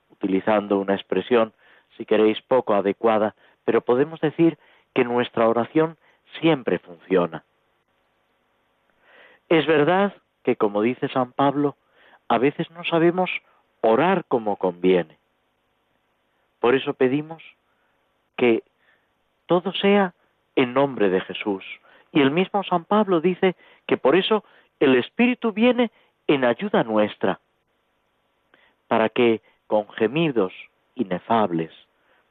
utilizando 0.10 0.80
una 0.80 0.96
expresión, 0.96 1.54
si 1.98 2.06
queréis, 2.06 2.42
poco 2.42 2.74
adecuada, 2.74 3.36
pero 3.64 3.82
podemos 3.82 4.20
decir 4.22 4.58
que 4.94 5.04
nuestra 5.04 5.48
oración 5.48 5.98
siempre 6.40 6.80
funciona. 6.80 7.44
Es 9.50 9.66
verdad 9.68 10.14
que, 10.44 10.56
como 10.56 10.82
dice 10.82 11.08
San 11.10 11.32
Pablo, 11.32 11.76
a 12.28 12.38
veces 12.38 12.70
no 12.72 12.84
sabemos 12.84 13.30
orar 13.82 14.26
como 14.26 14.58
conviene. 14.58 15.18
Por 16.60 16.76
eso 16.76 16.94
pedimos 16.94 17.44
que 18.38 18.64
todo 19.46 19.74
sea 19.74 20.14
en 20.56 20.74
nombre 20.74 21.10
de 21.10 21.22
Jesús. 21.22 21.64
Y 22.12 22.22
el 22.22 22.32
mismo 22.32 22.64
San 22.64 22.86
Pablo 22.86 23.22
dice 23.22 23.56
que 23.88 23.98
por 23.98 24.16
eso 24.16 24.44
el 24.80 24.96
Espíritu 24.96 25.52
viene 25.52 25.92
en 26.28 26.44
ayuda 26.46 26.84
nuestra, 26.84 27.40
para 28.88 29.10
que 29.10 29.42
con 29.68 29.90
gemidos 29.90 30.54
inefables 30.96 31.72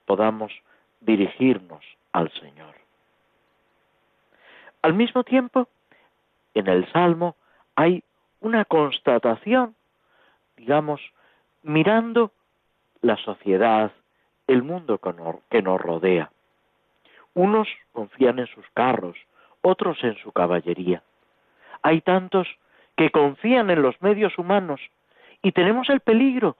podamos 0.06 0.52
dirigirnos 1.00 1.84
al 2.12 2.30
Señor. 2.32 2.74
Al 4.82 4.94
mismo 4.94 5.24
tiempo, 5.24 5.68
en 6.54 6.68
el 6.68 6.90
Salmo 6.92 7.36
hay 7.74 8.02
una 8.40 8.64
constatación, 8.64 9.74
digamos, 10.56 11.00
mirando 11.62 12.32
la 13.00 13.16
sociedad, 13.16 13.92
el 14.46 14.62
mundo 14.62 15.00
que 15.50 15.62
nos 15.62 15.80
rodea. 15.80 16.30
Unos 17.34 17.68
confían 17.92 18.38
en 18.38 18.46
sus 18.46 18.66
carros, 18.74 19.16
otros 19.62 20.02
en 20.04 20.16
su 20.16 20.32
caballería. 20.32 21.02
Hay 21.82 22.00
tantos 22.00 22.48
que 22.96 23.10
confían 23.10 23.70
en 23.70 23.82
los 23.82 24.00
medios 24.02 24.38
humanos 24.38 24.80
y 25.42 25.52
tenemos 25.52 25.88
el 25.90 26.00
peligro 26.00 26.56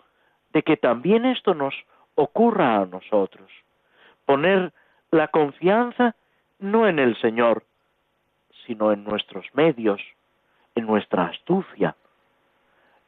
de 0.52 0.62
que 0.62 0.76
también 0.76 1.24
esto 1.24 1.54
nos 1.54 1.74
ocurra 2.14 2.76
a 2.76 2.86
nosotros. 2.86 3.50
Poner 4.26 4.72
la 5.10 5.28
confianza 5.28 6.14
no 6.58 6.88
en 6.88 6.98
el 6.98 7.16
Señor, 7.20 7.64
sino 8.66 8.92
en 8.92 9.04
nuestros 9.04 9.46
medios, 9.52 10.00
en 10.74 10.86
nuestra 10.86 11.26
astucia, 11.26 11.96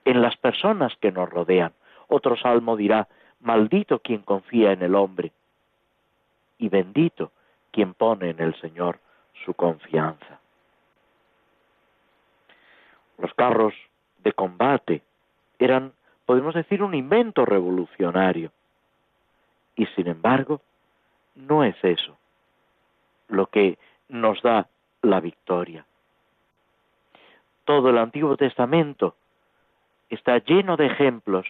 en 0.05 0.23
las 0.23 0.37
personas 0.37 0.95
que 1.01 1.11
nos 1.11 1.29
rodean. 1.29 1.73
Otro 2.09 2.37
salmo 2.37 2.77
dirá, 2.77 3.09
maldito 3.41 3.99
quien 4.01 4.23
confía 4.23 4.73
en 4.73 4.83
el 4.83 4.95
hombre 4.95 5.33
y 6.59 6.69
bendito 6.69 7.33
quien 7.71 7.95
pone 7.95 8.31
en 8.31 8.41
el 8.41 8.59
Señor 8.61 8.99
su 9.45 9.55
confianza. 9.55 10.41
Los 13.19 13.33
carros 13.35 13.75
de 14.19 14.33
combate 14.33 15.03
eran, 15.59 15.93
podemos 16.25 16.55
decir, 16.55 16.83
un 16.83 16.95
invento 16.95 17.45
revolucionario. 17.45 18.51
Y 19.75 19.87
sin 19.87 20.09
embargo, 20.09 20.61
no 21.35 21.65
es 21.65 21.77
eso 21.83 22.17
lo 23.29 23.47
que 23.47 23.79
nos 24.09 24.41
da 24.43 24.69
la 25.03 25.21
victoria. 25.21 25.85
Todo 27.65 27.91
el 27.91 27.99
Antiguo 27.99 28.37
Testamento 28.37 29.17
está 30.09 30.39
lleno 30.39 30.77
de 30.77 30.87
ejemplos 30.87 31.47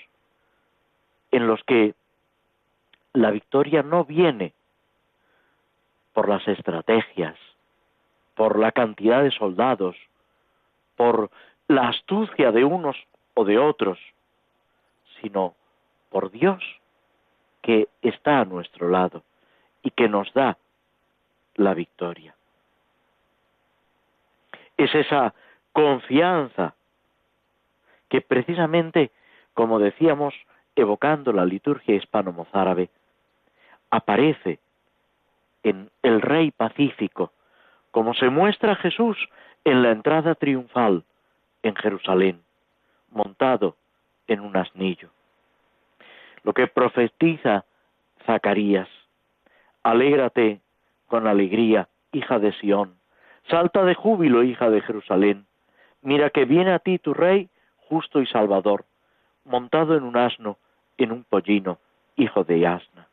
en 1.31 1.47
los 1.47 1.63
que 1.65 1.95
la 3.13 3.31
victoria 3.31 3.83
no 3.83 4.05
viene 4.05 4.53
por 6.13 6.29
las 6.29 6.47
estrategias, 6.49 7.37
por 8.35 8.59
la 8.59 8.73
cantidad 8.73 9.23
de 9.23 9.31
soldados, 9.31 9.97
por 10.97 11.31
la 11.69 11.89
astucia 11.89 12.53
de 12.53 12.65
unos 12.65 12.97
o 13.35 13.45
de 13.45 13.59
otros, 13.59 13.99
sino 15.21 15.55
por 16.11 16.31
Dios 16.31 16.63
que 17.63 17.89
está 18.03 18.41
a 18.41 18.45
nuestro 18.45 18.89
lado 18.89 19.23
y 19.83 19.91
que 19.91 20.09
nos 20.09 20.33
da 20.33 20.57
la 21.55 21.75
victoria. 21.75 22.35
Es 24.77 24.95
esa 24.95 25.35
confianza 25.73 26.75
que 28.09 28.21
precisamente, 28.21 29.11
como 29.55 29.79
decíamos 29.79 30.35
evocando 30.77 31.33
la 31.33 31.45
liturgia 31.45 31.97
hispano-mozárabe, 31.97 32.91
aparece 33.91 34.61
en 35.63 35.91
el 36.03 36.21
Rey 36.21 36.51
Pacífico, 36.51 37.33
como 37.91 38.15
se 38.15 38.29
muestra 38.29 38.77
Jesús 38.77 39.17
en 39.65 39.83
la 39.83 39.91
entrada 39.91 40.35
triunfal 40.35 41.03
en 41.63 41.75
Jerusalén, 41.75 42.43
montado 43.11 43.77
en 44.29 44.41
un 44.41 44.57
asnillo. 44.57 45.11
Lo 46.45 46.53
que 46.53 46.67
profetiza 46.69 47.65
Zacarías, 48.25 48.89
alégrate 49.83 50.61
con 51.07 51.27
alegría, 51.27 51.89
hija 52.13 52.39
de 52.39 52.53
Sión, 52.55 52.97
salta 53.49 53.85
de 53.85 53.95
júbilo, 53.95 54.43
hija 54.43 54.71
de 54.71 54.83
Jerusalén, 54.83 55.47
mira 56.03 56.31
que 56.31 56.45
viene 56.45 56.73
a 56.73 56.79
ti 56.79 56.99
tu 56.99 57.15
rey, 57.15 57.49
justo 57.89 58.21
y 58.21 58.27
salvador, 58.27 58.85
montado 59.45 59.97
en 59.97 60.03
un 60.03 60.17
asno, 60.17 60.59
en 60.99 61.13
un 61.13 61.25
pollino, 61.25 61.79
hijo 62.17 62.45
de 62.45 62.67
asna. 62.67 63.09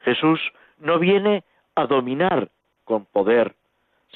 Jesús 0.00 0.40
no 0.78 0.98
viene 0.98 1.44
a 1.74 1.86
dominar 1.86 2.50
con 2.84 3.04
poder, 3.04 3.54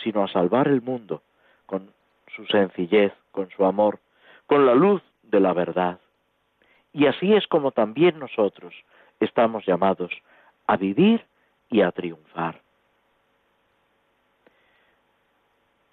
sino 0.03 0.25
a 0.25 0.29
salvar 0.29 0.69
el 0.69 0.83
mundo 0.83 1.23
con 1.67 1.93
su 2.35 2.47
sencillez, 2.47 3.13
con 3.33 3.51
su 3.51 3.65
amor, 3.65 3.99
con 4.47 4.67
la 4.67 4.75
luz 4.75 5.03
de 5.23 5.41
la 5.41 5.53
verdad. 5.53 6.01
Y 6.93 7.07
así 7.07 7.35
es 7.35 7.47
como 7.47 7.73
también 7.73 8.19
nosotros 8.19 8.75
estamos 9.21 9.65
llamados 9.67 10.13
a 10.67 10.77
vivir 10.77 11.25
y 11.69 11.83
a 11.83 11.93
triunfar. 11.93 12.61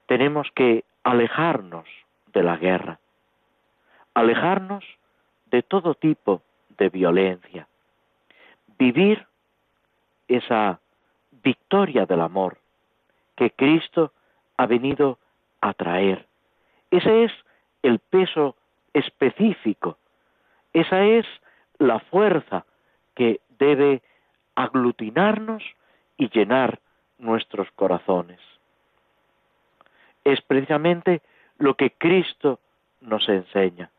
Tenemos 0.07 0.47
que 0.55 0.85
alejarnos 1.03 1.85
de 2.33 2.43
la 2.43 2.57
guerra, 2.57 2.99
alejarnos 4.13 4.85
de 5.51 5.63
todo 5.63 5.95
tipo 5.95 6.41
de 6.77 6.89
violencia, 6.89 7.67
vivir 8.77 9.25
esa 10.27 10.79
victoria 11.43 12.05
del 12.05 12.21
amor 12.21 12.57
que 13.35 13.51
Cristo 13.51 14.11
ha 14.57 14.65
venido 14.65 15.19
a 15.61 15.73
traer. 15.73 16.25
Ese 16.91 17.25
es 17.25 17.31
el 17.83 17.99
peso 17.99 18.55
específico, 18.93 19.97
esa 20.73 21.03
es 21.03 21.25
la 21.79 21.99
fuerza 21.99 22.65
que 23.15 23.41
debe 23.59 24.01
aglutinarnos 24.55 25.63
y 26.17 26.29
llenar 26.29 26.79
nuestros 27.17 27.69
corazones. 27.71 28.39
Es 30.23 30.41
precisamente 30.41 31.21
lo 31.57 31.75
que 31.75 31.91
Cristo 31.91 32.59
nos 33.01 33.27
enseña. 33.29 33.89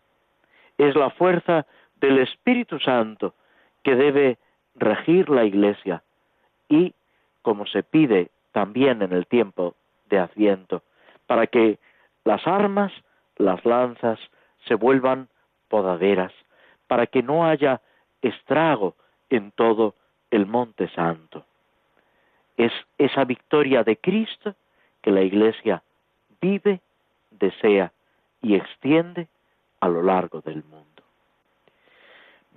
Es 0.78 0.94
la 0.94 1.10
fuerza 1.10 1.66
del 2.00 2.18
Espíritu 2.18 2.78
Santo 2.78 3.34
que 3.82 3.94
debe 3.94 4.38
regir 4.76 5.28
la 5.28 5.44
Iglesia 5.44 6.02
y, 6.68 6.94
como 7.42 7.66
se 7.66 7.82
pide 7.82 8.30
también 8.52 9.02
en 9.02 9.12
el 9.12 9.26
tiempo 9.26 9.74
de 10.08 10.18
Adviento, 10.18 10.82
para 11.26 11.46
que 11.46 11.78
las 12.24 12.46
armas, 12.46 12.92
las 13.36 13.64
lanzas, 13.64 14.18
se 14.66 14.74
vuelvan 14.74 15.28
podaderas, 15.68 16.32
para 16.86 17.06
que 17.06 17.22
no 17.22 17.46
haya 17.46 17.80
estrago 18.22 18.96
en 19.30 19.52
todo 19.52 19.94
el 20.30 20.46
monte 20.46 20.88
santo. 20.90 21.44
Es 22.56 22.72
esa 22.98 23.24
victoria 23.24 23.84
de 23.84 23.96
Cristo 23.96 24.54
que 25.02 25.10
la 25.10 25.22
Iglesia 25.22 25.82
vive, 26.40 26.80
desea 27.30 27.92
y 28.42 28.54
extiende 28.54 29.28
a 29.80 29.88
lo 29.88 30.02
largo 30.02 30.40
del 30.40 30.64
mundo. 30.64 31.02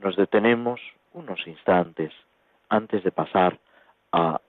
Nos 0.01 0.15
detenemos 0.15 0.81
unos 1.13 1.45
instantes 1.45 2.11
antes 2.69 3.03
de 3.03 3.11
pasar 3.11 3.59
a 4.11 4.39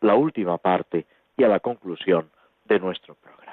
la 0.00 0.14
última 0.14 0.58
parte 0.58 1.06
y 1.36 1.44
a 1.44 1.48
la 1.48 1.60
conclusión 1.60 2.30
de 2.66 2.78
nuestro 2.78 3.14
programa. 3.14 3.49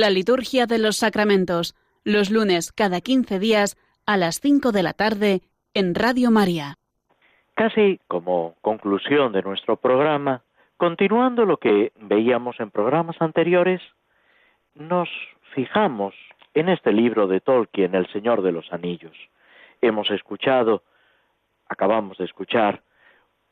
La 0.00 0.10
liturgia 0.10 0.66
de 0.66 0.80
los 0.80 0.96
sacramentos, 0.96 1.76
los 2.02 2.28
lunes 2.28 2.72
cada 2.72 3.00
15 3.00 3.38
días 3.38 3.76
a 4.06 4.16
las 4.16 4.40
5 4.40 4.72
de 4.72 4.82
la 4.82 4.92
tarde 4.92 5.42
en 5.72 5.94
Radio 5.94 6.32
María. 6.32 6.78
Casi 7.54 8.00
como 8.08 8.56
conclusión 8.60 9.30
de 9.32 9.42
nuestro 9.42 9.76
programa, 9.76 10.42
continuando 10.78 11.44
lo 11.44 11.58
que 11.58 11.92
veíamos 12.00 12.58
en 12.58 12.72
programas 12.72 13.14
anteriores, 13.20 13.80
nos 14.74 15.08
fijamos 15.54 16.12
en 16.54 16.70
este 16.70 16.92
libro 16.92 17.28
de 17.28 17.38
Tolkien, 17.38 17.94
El 17.94 18.08
Señor 18.08 18.42
de 18.42 18.50
los 18.50 18.72
Anillos. 18.72 19.16
Hemos 19.80 20.10
escuchado, 20.10 20.82
acabamos 21.68 22.18
de 22.18 22.24
escuchar, 22.24 22.82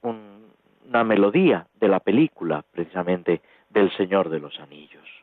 una 0.03 1.05
melodía 1.05 1.69
de 1.79 1.87
la 1.87 2.01
película, 2.01 2.65
precisamente, 2.73 3.43
del 3.71 3.97
Señor 3.97 4.29
de 4.29 4.41
los 4.41 4.59
Anillos. 4.59 5.22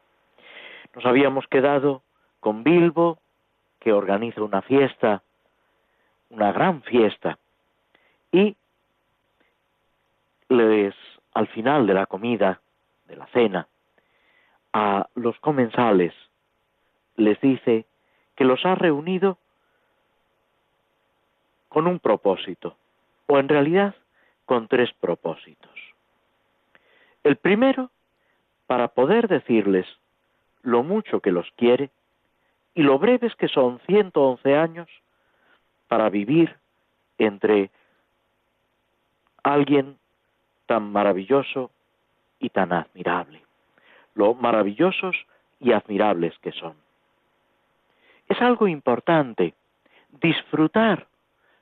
Nos 1.00 1.06
habíamos 1.06 1.48
quedado 1.48 2.04
con 2.42 2.66
Bilbo, 2.66 3.20
que 3.80 3.94
organiza 3.94 4.44
una 4.44 4.62
fiesta, 4.62 5.24
una 6.30 6.52
gran 6.52 6.82
fiesta, 6.82 7.40
y 8.34 8.58
les, 10.50 10.94
al 11.34 11.48
final 11.48 11.88
de 11.88 11.94
la 11.94 12.06
comida, 12.06 12.60
de 13.08 13.16
la 13.16 13.28
cena, 13.28 13.70
a 14.74 15.08
los 15.16 15.40
comensales 15.40 16.14
les 17.16 17.40
dice 17.40 17.86
que 18.36 18.44
los 18.44 18.66
ha 18.66 18.76
reunido 18.76 19.38
con 21.70 21.88
un 21.88 22.00
propósito, 22.00 22.76
o 23.26 23.40
en 23.40 23.48
realidad 23.48 23.96
con 24.44 24.68
tres 24.68 24.92
propósitos. 25.00 25.80
El 27.24 27.38
primero, 27.38 27.90
para 28.68 28.90
poder 28.90 29.30
decirles 29.30 29.88
lo 30.62 30.84
mucho 30.84 31.20
que 31.20 31.32
los 31.32 31.50
quiere 31.56 31.90
y 32.74 32.84
lo 32.84 33.00
breves 33.00 33.36
que 33.36 33.48
son 33.48 33.80
111 33.88 34.56
años 34.56 34.90
para 35.88 36.10
vivir 36.10 36.56
entre 37.18 37.72
alguien 39.44 39.98
tan 40.66 40.92
maravilloso 40.92 41.72
y 42.40 42.50
tan 42.50 42.72
admirable, 42.72 43.42
lo 44.14 44.34
maravillosos 44.34 45.16
y 45.60 45.74
admirables 45.74 46.38
que 46.40 46.52
son. 46.52 46.76
Es 48.28 48.42
algo 48.42 48.68
importante 48.68 49.56
disfrutar 50.22 51.08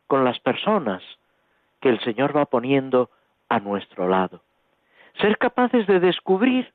con 0.08 0.24
las 0.24 0.40
personas 0.40 1.02
que 1.80 1.90
el 1.90 2.00
Señor 2.02 2.36
va 2.36 2.46
poniendo 2.46 3.10
a 3.50 3.60
nuestro 3.60 4.08
lado. 4.08 4.42
Ser 5.22 5.38
capaces 5.38 5.88
de 5.88 6.00
descubrir 6.00 6.74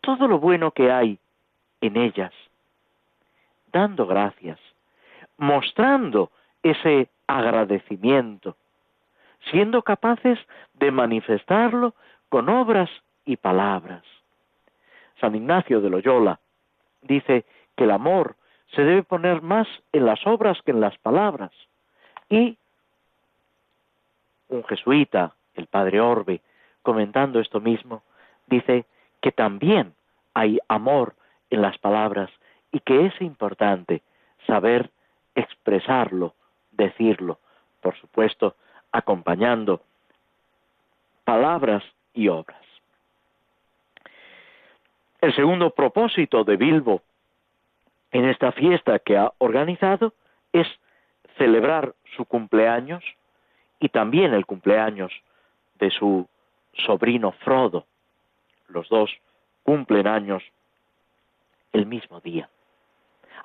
todo 0.00 0.28
lo 0.28 0.38
bueno 0.38 0.70
que 0.72 0.90
hay 0.92 1.18
en 1.80 1.96
ellas, 1.96 2.32
dando 3.72 4.06
gracias, 4.06 4.58
mostrando 5.36 6.30
ese 6.62 7.08
agradecimiento, 7.26 8.56
siendo 9.50 9.82
capaces 9.82 10.38
de 10.74 10.90
manifestarlo 10.90 11.94
con 12.28 12.48
obras 12.48 12.90
y 13.24 13.36
palabras. 13.36 14.02
San 15.20 15.34
Ignacio 15.34 15.80
de 15.80 15.90
Loyola 15.90 16.40
dice 17.02 17.44
que 17.76 17.84
el 17.84 17.90
amor 17.90 18.36
se 18.74 18.82
debe 18.82 19.02
poner 19.02 19.42
más 19.42 19.66
en 19.92 20.06
las 20.06 20.26
obras 20.26 20.60
que 20.62 20.70
en 20.70 20.80
las 20.80 20.96
palabras. 20.98 21.50
Y 22.28 22.56
un 24.48 24.64
jesuita, 24.64 25.34
el 25.54 25.66
padre 25.66 26.00
Orbe, 26.00 26.40
comentando 26.82 27.40
esto 27.40 27.60
mismo, 27.60 28.02
dice 28.46 28.84
que 29.20 29.32
también 29.32 29.94
hay 30.34 30.58
amor 30.68 31.14
en 31.50 31.62
las 31.62 31.76
palabras 31.78 32.30
y 32.72 32.80
que 32.80 33.06
es 33.06 33.20
importante 33.20 34.02
saber 34.46 34.90
expresarlo, 35.34 36.34
decirlo, 36.72 37.38
por 37.80 37.96
supuesto, 37.96 38.56
acompañando 38.92 39.82
palabras 41.24 41.84
y 42.14 42.28
obras. 42.28 42.60
El 45.20 45.34
segundo 45.34 45.70
propósito 45.70 46.44
de 46.44 46.56
Bilbo 46.56 47.02
en 48.10 48.24
esta 48.24 48.52
fiesta 48.52 48.98
que 48.98 49.16
ha 49.16 49.32
organizado 49.38 50.14
es 50.52 50.66
celebrar 51.36 51.94
su 52.16 52.24
cumpleaños 52.24 53.04
y 53.78 53.88
también 53.88 54.34
el 54.34 54.46
cumpleaños 54.46 55.12
de 55.78 55.90
su 55.90 56.28
sobrino 56.72 57.32
Frodo. 57.32 57.86
Los 58.68 58.88
dos 58.88 59.10
cumplen 59.62 60.06
años 60.06 60.42
el 61.72 61.86
mismo 61.86 62.20
día. 62.20 62.48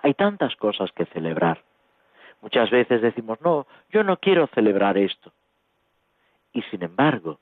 Hay 0.02 0.14
tantas 0.14 0.56
cosas 0.56 0.92
que 0.92 1.06
celebrar. 1.08 1.64
Muchas 2.42 2.70
veces 2.70 3.02
decimos, 3.02 3.40
no, 3.42 3.66
yo 3.90 4.04
no 4.04 4.18
quiero 4.18 4.48
celebrar 4.48 4.98
esto. 4.98 5.32
Y 6.54 6.62
sin 6.64 6.84
embargo, 6.84 7.40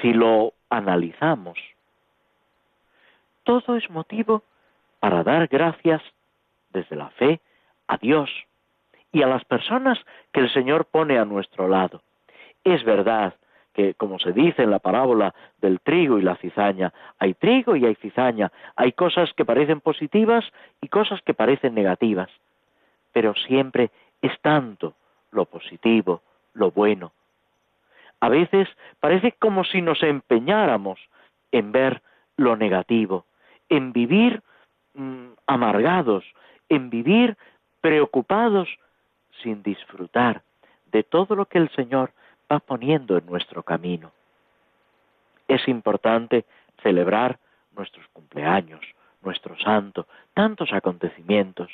si 0.00 0.12
lo 0.12 0.52
analizamos, 0.68 1.58
todo 3.44 3.76
es 3.76 3.88
motivo 3.90 4.42
para 5.00 5.22
dar 5.22 5.48
gracias 5.48 6.02
desde 6.72 6.96
la 6.96 7.10
fe 7.10 7.40
a 7.88 7.96
Dios 7.96 8.30
y 9.12 9.22
a 9.22 9.26
las 9.26 9.44
personas 9.44 9.98
que 10.32 10.40
el 10.40 10.52
Señor 10.52 10.84
pone 10.84 11.18
a 11.18 11.24
nuestro 11.24 11.66
lado. 11.66 12.02
Es 12.62 12.84
verdad 12.84 13.34
que, 13.72 13.94
como 13.94 14.18
se 14.18 14.32
dice 14.32 14.62
en 14.62 14.70
la 14.70 14.78
parábola 14.78 15.34
del 15.58 15.80
trigo 15.80 16.18
y 16.18 16.22
la 16.22 16.36
cizaña, 16.36 16.92
hay 17.18 17.34
trigo 17.34 17.76
y 17.76 17.86
hay 17.86 17.94
cizaña, 17.96 18.50
hay 18.76 18.92
cosas 18.92 19.32
que 19.34 19.44
parecen 19.44 19.80
positivas 19.80 20.44
y 20.80 20.88
cosas 20.88 21.20
que 21.22 21.34
parecen 21.34 21.74
negativas, 21.74 22.30
pero 23.12 23.34
siempre 23.34 23.90
es 24.22 24.38
tanto 24.40 24.94
lo 25.30 25.44
positivo, 25.46 26.22
lo 26.54 26.70
bueno. 26.70 27.12
A 28.20 28.28
veces 28.28 28.68
parece 28.98 29.32
como 29.32 29.64
si 29.64 29.80
nos 29.82 30.02
empeñáramos 30.02 31.00
en 31.52 31.72
ver 31.72 32.02
lo 32.36 32.56
negativo, 32.56 33.24
en 33.68 33.92
vivir 33.92 34.42
mm, 34.94 35.28
amargados, 35.46 36.24
en 36.68 36.90
vivir 36.90 37.36
preocupados 37.80 38.68
sin 39.42 39.62
disfrutar 39.62 40.42
de 40.92 41.02
todo 41.02 41.34
lo 41.34 41.46
que 41.46 41.58
el 41.58 41.70
Señor 41.70 42.12
va 42.50 42.58
poniendo 42.60 43.16
en 43.16 43.26
nuestro 43.26 43.62
camino. 43.62 44.12
Es 45.46 45.66
importante 45.68 46.44
celebrar 46.82 47.38
nuestros 47.76 48.06
cumpleaños, 48.12 48.80
nuestro 49.22 49.58
santo, 49.58 50.06
tantos 50.34 50.72
acontecimientos, 50.72 51.70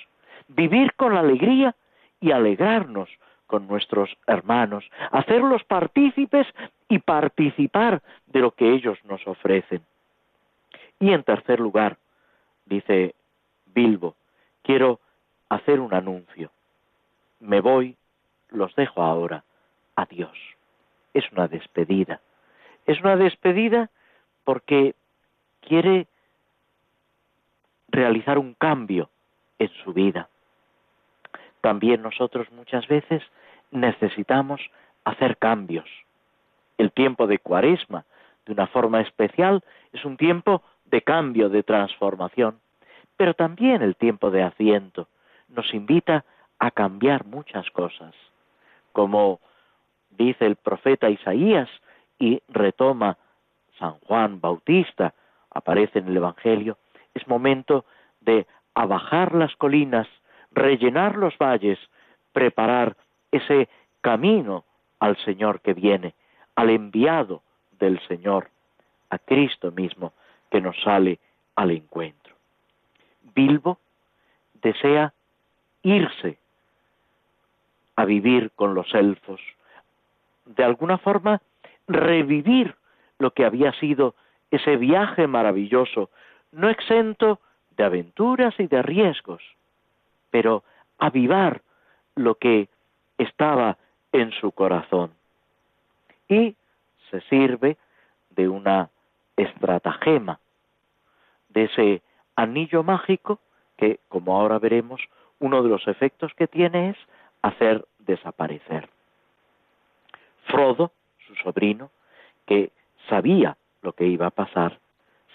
vivir 0.49 0.95
con 0.95 1.17
alegría 1.17 1.75
y 2.21 2.33
alegrarnos 2.33 3.09
con 3.47 3.69
nuestros 3.69 4.17
hermanos, 4.27 4.85
hacerlos 5.13 5.63
partícipes 5.65 6.47
y 6.89 6.99
participar 6.99 8.03
de 8.27 8.41
lo 8.41 8.51
que 8.51 8.73
ellos 8.73 8.99
nos 9.05 9.25
ofrecen. 9.27 9.83
Y 10.99 11.13
en 11.13 11.23
tercer 11.23 11.61
lugar, 11.61 11.97
dice 12.65 13.15
Bilbo, 13.67 14.17
quiero 14.63 14.99
hacer 15.49 15.79
un 15.79 15.95
anuncio. 15.95 16.51
Me 17.39 17.61
voy, 17.61 17.97
los 18.49 18.75
dejo 18.75 19.03
ahora. 19.03 19.45
Adiós 19.95 20.56
es 21.17 21.25
una 21.33 21.49
despedida. 21.49 22.21
Es 22.85 23.01
una 23.01 23.17
despedida 23.17 23.91
porque 24.45 24.95
quiere 25.61 26.07
realizar 27.89 28.39
un 28.39 28.55
cambio 28.55 29.09
en 29.59 29.71
su 29.83 29.93
vida. 29.93 30.29
También 31.63 32.03
nosotros 32.03 32.51
muchas 32.53 32.87
veces 32.87 33.23
necesitamos 33.71 34.61
hacer 35.05 35.39
cambios. 35.39 35.89
El 36.77 36.93
tiempo 36.93 37.27
de 37.27 37.39
cuaresma, 37.39 38.05
de 38.45 38.53
una 38.53 38.67
forma 38.67 39.01
especial, 39.01 39.65
es 39.93 40.05
un 40.05 40.19
tiempo 40.19 40.63
de 40.85 41.01
cambio, 41.01 41.49
de 41.49 41.63
transformación, 41.63 42.61
pero 43.17 43.33
también 43.33 43.81
el 43.81 43.97
tiempo 43.97 44.31
de 44.31 44.43
asiento 44.43 45.09
nos 45.49 45.73
invita 45.73 46.25
a 46.59 46.71
cambiar 46.71 47.25
muchas 47.25 47.71
cosas, 47.71 48.15
como 48.93 49.41
dice 50.17 50.47
el 50.47 50.57
profeta 50.57 51.11
Isaías 51.11 51.69
y 52.19 52.43
retoma 52.49 53.19
San 53.79 53.95
Juan 54.01 54.41
Bautista, 54.41 55.15
aparece 55.51 55.99
en 55.99 56.09
el 56.09 56.17
Evangelio, 56.17 56.79
es 57.15 57.27
momento 57.29 57.85
de 58.21 58.47
abajar 58.75 59.35
las 59.35 59.55
colinas, 59.57 60.07
rellenar 60.53 61.17
los 61.17 61.37
valles, 61.39 61.79
preparar 62.33 62.97
ese 63.31 63.69
camino 64.01 64.65
al 65.01 65.17
Señor 65.25 65.61
que 65.61 65.75
viene, 65.75 66.15
al 66.55 66.71
enviado 66.71 67.43
del 67.79 68.01
Señor, 68.07 68.51
a 69.11 69.19
Cristo 69.19 69.71
mismo 69.73 70.13
que 70.51 70.61
nos 70.61 70.81
sale 70.83 71.19
al 71.55 71.71
encuentro. 71.71 72.35
Bilbo 73.35 73.79
desea 74.63 75.13
irse 75.83 76.39
a 77.97 78.05
vivir 78.05 78.51
con 78.53 78.75
los 78.75 78.93
elfos, 78.95 79.41
de 80.47 80.65
alguna 80.65 80.99
forma 80.99 81.43
revivir 81.87 82.75
lo 83.19 83.33
que 83.33 83.45
había 83.45 83.73
sido 83.75 84.15
ese 84.51 84.77
viaje 84.77 85.27
maravilloso, 85.27 86.11
no 86.53 86.69
exento 86.69 87.41
de 87.77 87.85
aventuras 87.85 88.59
y 88.59 88.67
de 88.67 88.83
riesgos, 88.83 89.43
pero 90.31 90.63
avivar 90.99 91.63
lo 92.15 92.37
que 92.37 92.69
estaba 93.19 93.77
en 94.13 94.33
su 94.33 94.53
corazón. 94.53 95.13
Y 96.29 96.57
se 97.11 97.21
sirve 97.23 97.77
de 98.31 98.49
una 98.49 98.91
estratagema, 99.37 100.41
de 101.49 101.65
ese 101.65 102.03
anillo 102.35 102.83
mágico 102.83 103.41
que, 103.77 104.01
como 104.09 104.39
ahora 104.39 104.59
veremos, 104.59 105.01
uno 105.39 105.63
de 105.63 105.69
los 105.69 105.87
efectos 105.87 106.33
que 106.35 106.47
tiene 106.47 106.91
es 106.91 106.97
hacer 107.43 107.87
desaparecer. 107.99 108.89
Frodo, 110.57 110.93
su 111.27 111.35
sobrino, 111.35 111.91
que 112.47 112.73
sabía 113.11 113.59
lo 113.83 113.93
que 113.93 114.07
iba 114.07 114.29
a 114.29 114.31
pasar, 114.31 114.81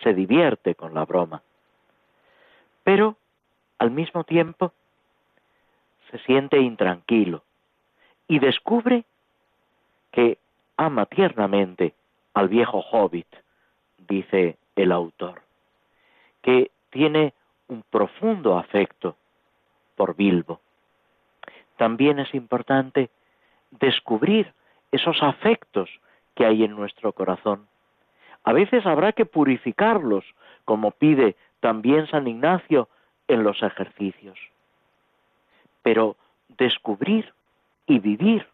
se 0.02 0.16
divierte 0.16 0.74
con 0.74 0.96
la 0.96 1.06
broma. 1.06 1.44
Pero, 2.84 3.18
al 3.78 3.92
mismo 3.92 4.24
tiempo, 4.24 4.74
se 6.10 6.18
siente 6.26 6.58
intranquilo 6.58 7.44
y 8.28 8.40
descubre 8.40 9.06
que 10.12 10.40
ama 10.76 11.06
tiernamente 11.06 11.94
al 12.34 12.50
viejo 12.50 12.80
hobbit, 12.80 13.28
dice 14.00 14.58
el 14.76 14.92
autor, 14.92 15.44
que 16.42 16.72
tiene 16.90 17.36
un 17.68 17.84
profundo 17.84 18.58
afecto 18.58 19.16
por 19.96 20.16
Bilbo. 20.16 20.62
También 21.78 22.18
es 22.18 22.34
importante 22.34 23.12
descubrir 23.70 24.52
esos 24.92 25.22
afectos 25.22 25.90
que 26.36 26.46
hay 26.46 26.64
en 26.64 26.76
nuestro 26.76 27.14
corazón. 27.14 27.68
A 28.44 28.54
veces 28.54 28.86
habrá 28.86 29.14
que 29.14 29.26
purificarlos, 29.26 30.26
como 30.66 30.92
pide 30.92 31.36
también 31.60 32.08
San 32.08 32.28
Ignacio 32.28 32.90
en 33.28 33.44
los 33.44 33.62
ejercicios. 33.62 34.38
Pero 35.84 36.16
descubrir 36.58 37.34
y 37.86 38.00
vivir. 38.00 38.48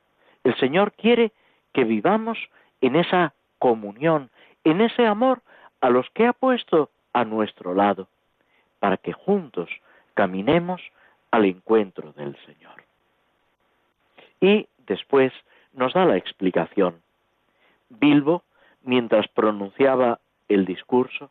El 0.44 0.56
Señor 0.58 0.94
quiere 0.94 1.32
que 1.74 1.84
vivamos 1.84 2.38
en 2.82 2.96
esa 2.96 3.34
comunión, 3.60 4.30
en 4.64 4.82
ese 4.82 5.06
amor 5.06 5.42
a 5.82 5.90
los 5.90 6.10
que 6.12 6.28
ha 6.28 6.34
puesto 6.34 6.90
a 7.14 7.26
nuestro 7.26 7.74
lado, 7.74 8.08
para 8.80 8.98
que 8.98 9.14
juntos 9.14 9.70
caminemos 10.14 10.82
al 11.32 11.46
encuentro 11.46 12.14
del 12.14 12.36
Señor. 12.46 12.84
Y 14.40 14.68
después 14.86 15.34
nos 15.78 15.93
da 15.93 16.05
la 16.05 16.17
explicación. 16.17 17.01
Bilbo, 17.89 18.43
mientras 18.84 19.28
pronunciaba 19.30 20.19
el 20.49 20.65
discurso, 20.65 21.30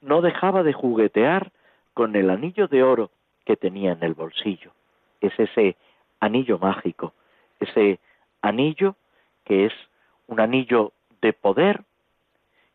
no 0.00 0.20
dejaba 0.20 0.62
de 0.62 0.74
juguetear 0.74 1.50
con 1.94 2.14
el 2.14 2.30
anillo 2.30 2.68
de 2.68 2.82
oro 2.84 3.10
que 3.44 3.56
tenía 3.56 3.92
en 3.92 4.04
el 4.04 4.14
bolsillo. 4.14 4.72
Es 5.20 5.32
ese 5.40 5.76
anillo 6.20 6.58
mágico, 6.58 7.14
ese 7.58 7.98
anillo 8.42 8.94
que 9.44 9.66
es 9.66 9.72
un 10.26 10.38
anillo 10.38 10.92
de 11.22 11.32
poder 11.32 11.82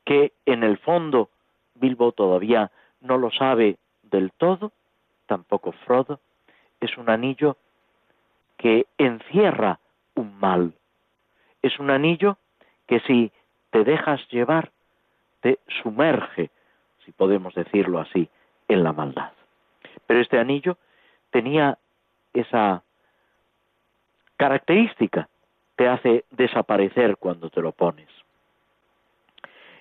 que 0.05 0.33
en 0.45 0.63
el 0.63 0.77
fondo 0.79 1.29
Bilbo 1.75 2.11
todavía 2.11 2.71
no 3.01 3.17
lo 3.17 3.31
sabe 3.31 3.77
del 4.01 4.31
todo, 4.31 4.71
tampoco 5.27 5.71
Frodo, 5.85 6.19
es 6.81 6.97
un 6.97 7.09
anillo 7.09 7.55
que 8.57 8.87
encierra 8.97 9.79
un 10.15 10.39
mal. 10.39 10.73
Es 11.63 11.79
un 11.79 11.89
anillo 11.89 12.37
que 12.85 12.99
si 12.99 13.31
te 13.71 13.83
dejas 13.83 14.21
llevar, 14.29 14.69
te 15.41 15.57
sumerge, 15.81 16.51
si 17.03 17.11
podemos 17.11 17.55
decirlo 17.55 17.99
así, 17.99 18.29
en 18.67 18.83
la 18.83 18.93
maldad. 18.93 19.31
Pero 20.05 20.19
este 20.19 20.37
anillo 20.37 20.77
tenía 21.31 21.79
esa 22.33 22.83
característica, 24.37 25.27
te 25.75 25.87
hace 25.87 26.25
desaparecer 26.29 27.17
cuando 27.17 27.49
te 27.49 27.61
lo 27.61 27.71
pones. 27.71 28.09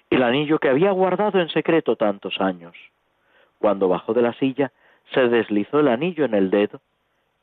El 0.09 0.23
anillo 0.23 0.59
que 0.59 0.69
había 0.69 0.91
guardado 0.93 1.41
en 1.41 1.49
secreto 1.49 1.97
tantos 1.97 2.41
años. 2.41 2.75
Cuando 3.59 3.89
bajó 3.89 4.15
de 4.15 4.23
la 4.23 4.33
silla, 4.35 4.73
se 5.13 5.29
deslizó 5.29 5.81
el 5.81 5.89
anillo 5.89 6.25
en 6.25 6.35
el 6.35 6.51
dedo 6.51 6.81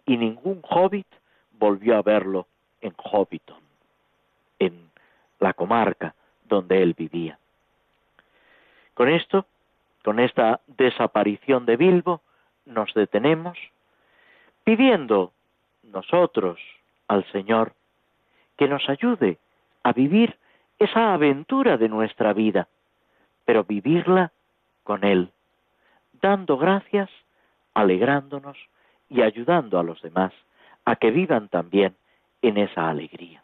y 0.05 0.17
ningún 0.17 0.61
hobbit 0.67 1.07
volvió 1.51 1.97
a 1.97 2.01
verlo 2.01 2.47
en 2.81 2.93
Hobbiton, 2.97 3.58
en 4.59 4.89
la 5.39 5.53
comarca 5.53 6.13
donde 6.43 6.81
él 6.83 6.93
vivía. 6.93 7.39
Con 8.93 9.09
esto, 9.09 9.45
con 10.03 10.19
esta 10.19 10.59
desaparición 10.67 11.65
de 11.65 11.77
Bilbo, 11.77 12.21
nos 12.65 12.93
detenemos 12.93 13.57
pidiendo 14.63 15.31
nosotros 15.83 16.59
al 17.07 17.25
Señor 17.31 17.73
que 18.57 18.67
nos 18.67 18.87
ayude 18.89 19.37
a 19.83 19.93
vivir 19.93 20.37
esa 20.77 21.13
aventura 21.13 21.77
de 21.77 21.89
nuestra 21.89 22.33
vida, 22.33 22.67
pero 23.45 23.63
vivirla 23.63 24.31
con 24.83 25.03
Él, 25.03 25.31
dando 26.21 26.57
gracias, 26.57 27.09
alegrándonos 27.73 28.57
y 29.09 29.21
ayudando 29.21 29.79
a 29.79 29.83
los 29.83 30.01
demás 30.01 30.33
a 30.85 30.95
que 30.95 31.11
vivan 31.11 31.49
también 31.49 31.95
en 32.41 32.57
esa 32.57 32.89
alegría. 32.89 33.43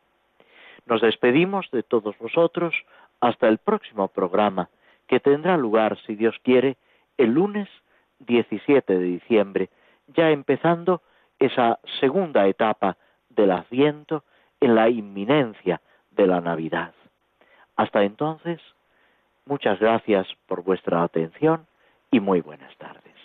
Nos 0.85 1.01
despedimos 1.01 1.69
de 1.71 1.83
todos 1.83 2.17
vosotros 2.17 2.75
hasta 3.19 3.47
el 3.47 3.57
próximo 3.57 4.07
programa 4.07 4.69
que 5.07 5.19
tendrá 5.19 5.57
lugar, 5.57 5.97
si 6.05 6.15
Dios 6.15 6.35
quiere, 6.43 6.77
el 7.17 7.31
lunes 7.31 7.69
17 8.19 8.93
de 8.93 9.03
diciembre, 9.03 9.69
ya 10.07 10.29
empezando 10.29 11.01
esa 11.39 11.79
segunda 11.99 12.47
etapa 12.47 12.97
del 13.29 13.51
Adviento 13.51 14.23
en 14.59 14.75
la 14.75 14.89
inminencia 14.89 15.81
de 16.11 16.27
la 16.27 16.41
Navidad. 16.41 16.93
Hasta 17.75 18.03
entonces, 18.03 18.61
muchas 19.45 19.79
gracias 19.79 20.27
por 20.47 20.63
vuestra 20.63 21.03
atención 21.03 21.67
y 22.11 22.19
muy 22.19 22.41
buenas 22.41 22.75
tardes. 22.77 23.24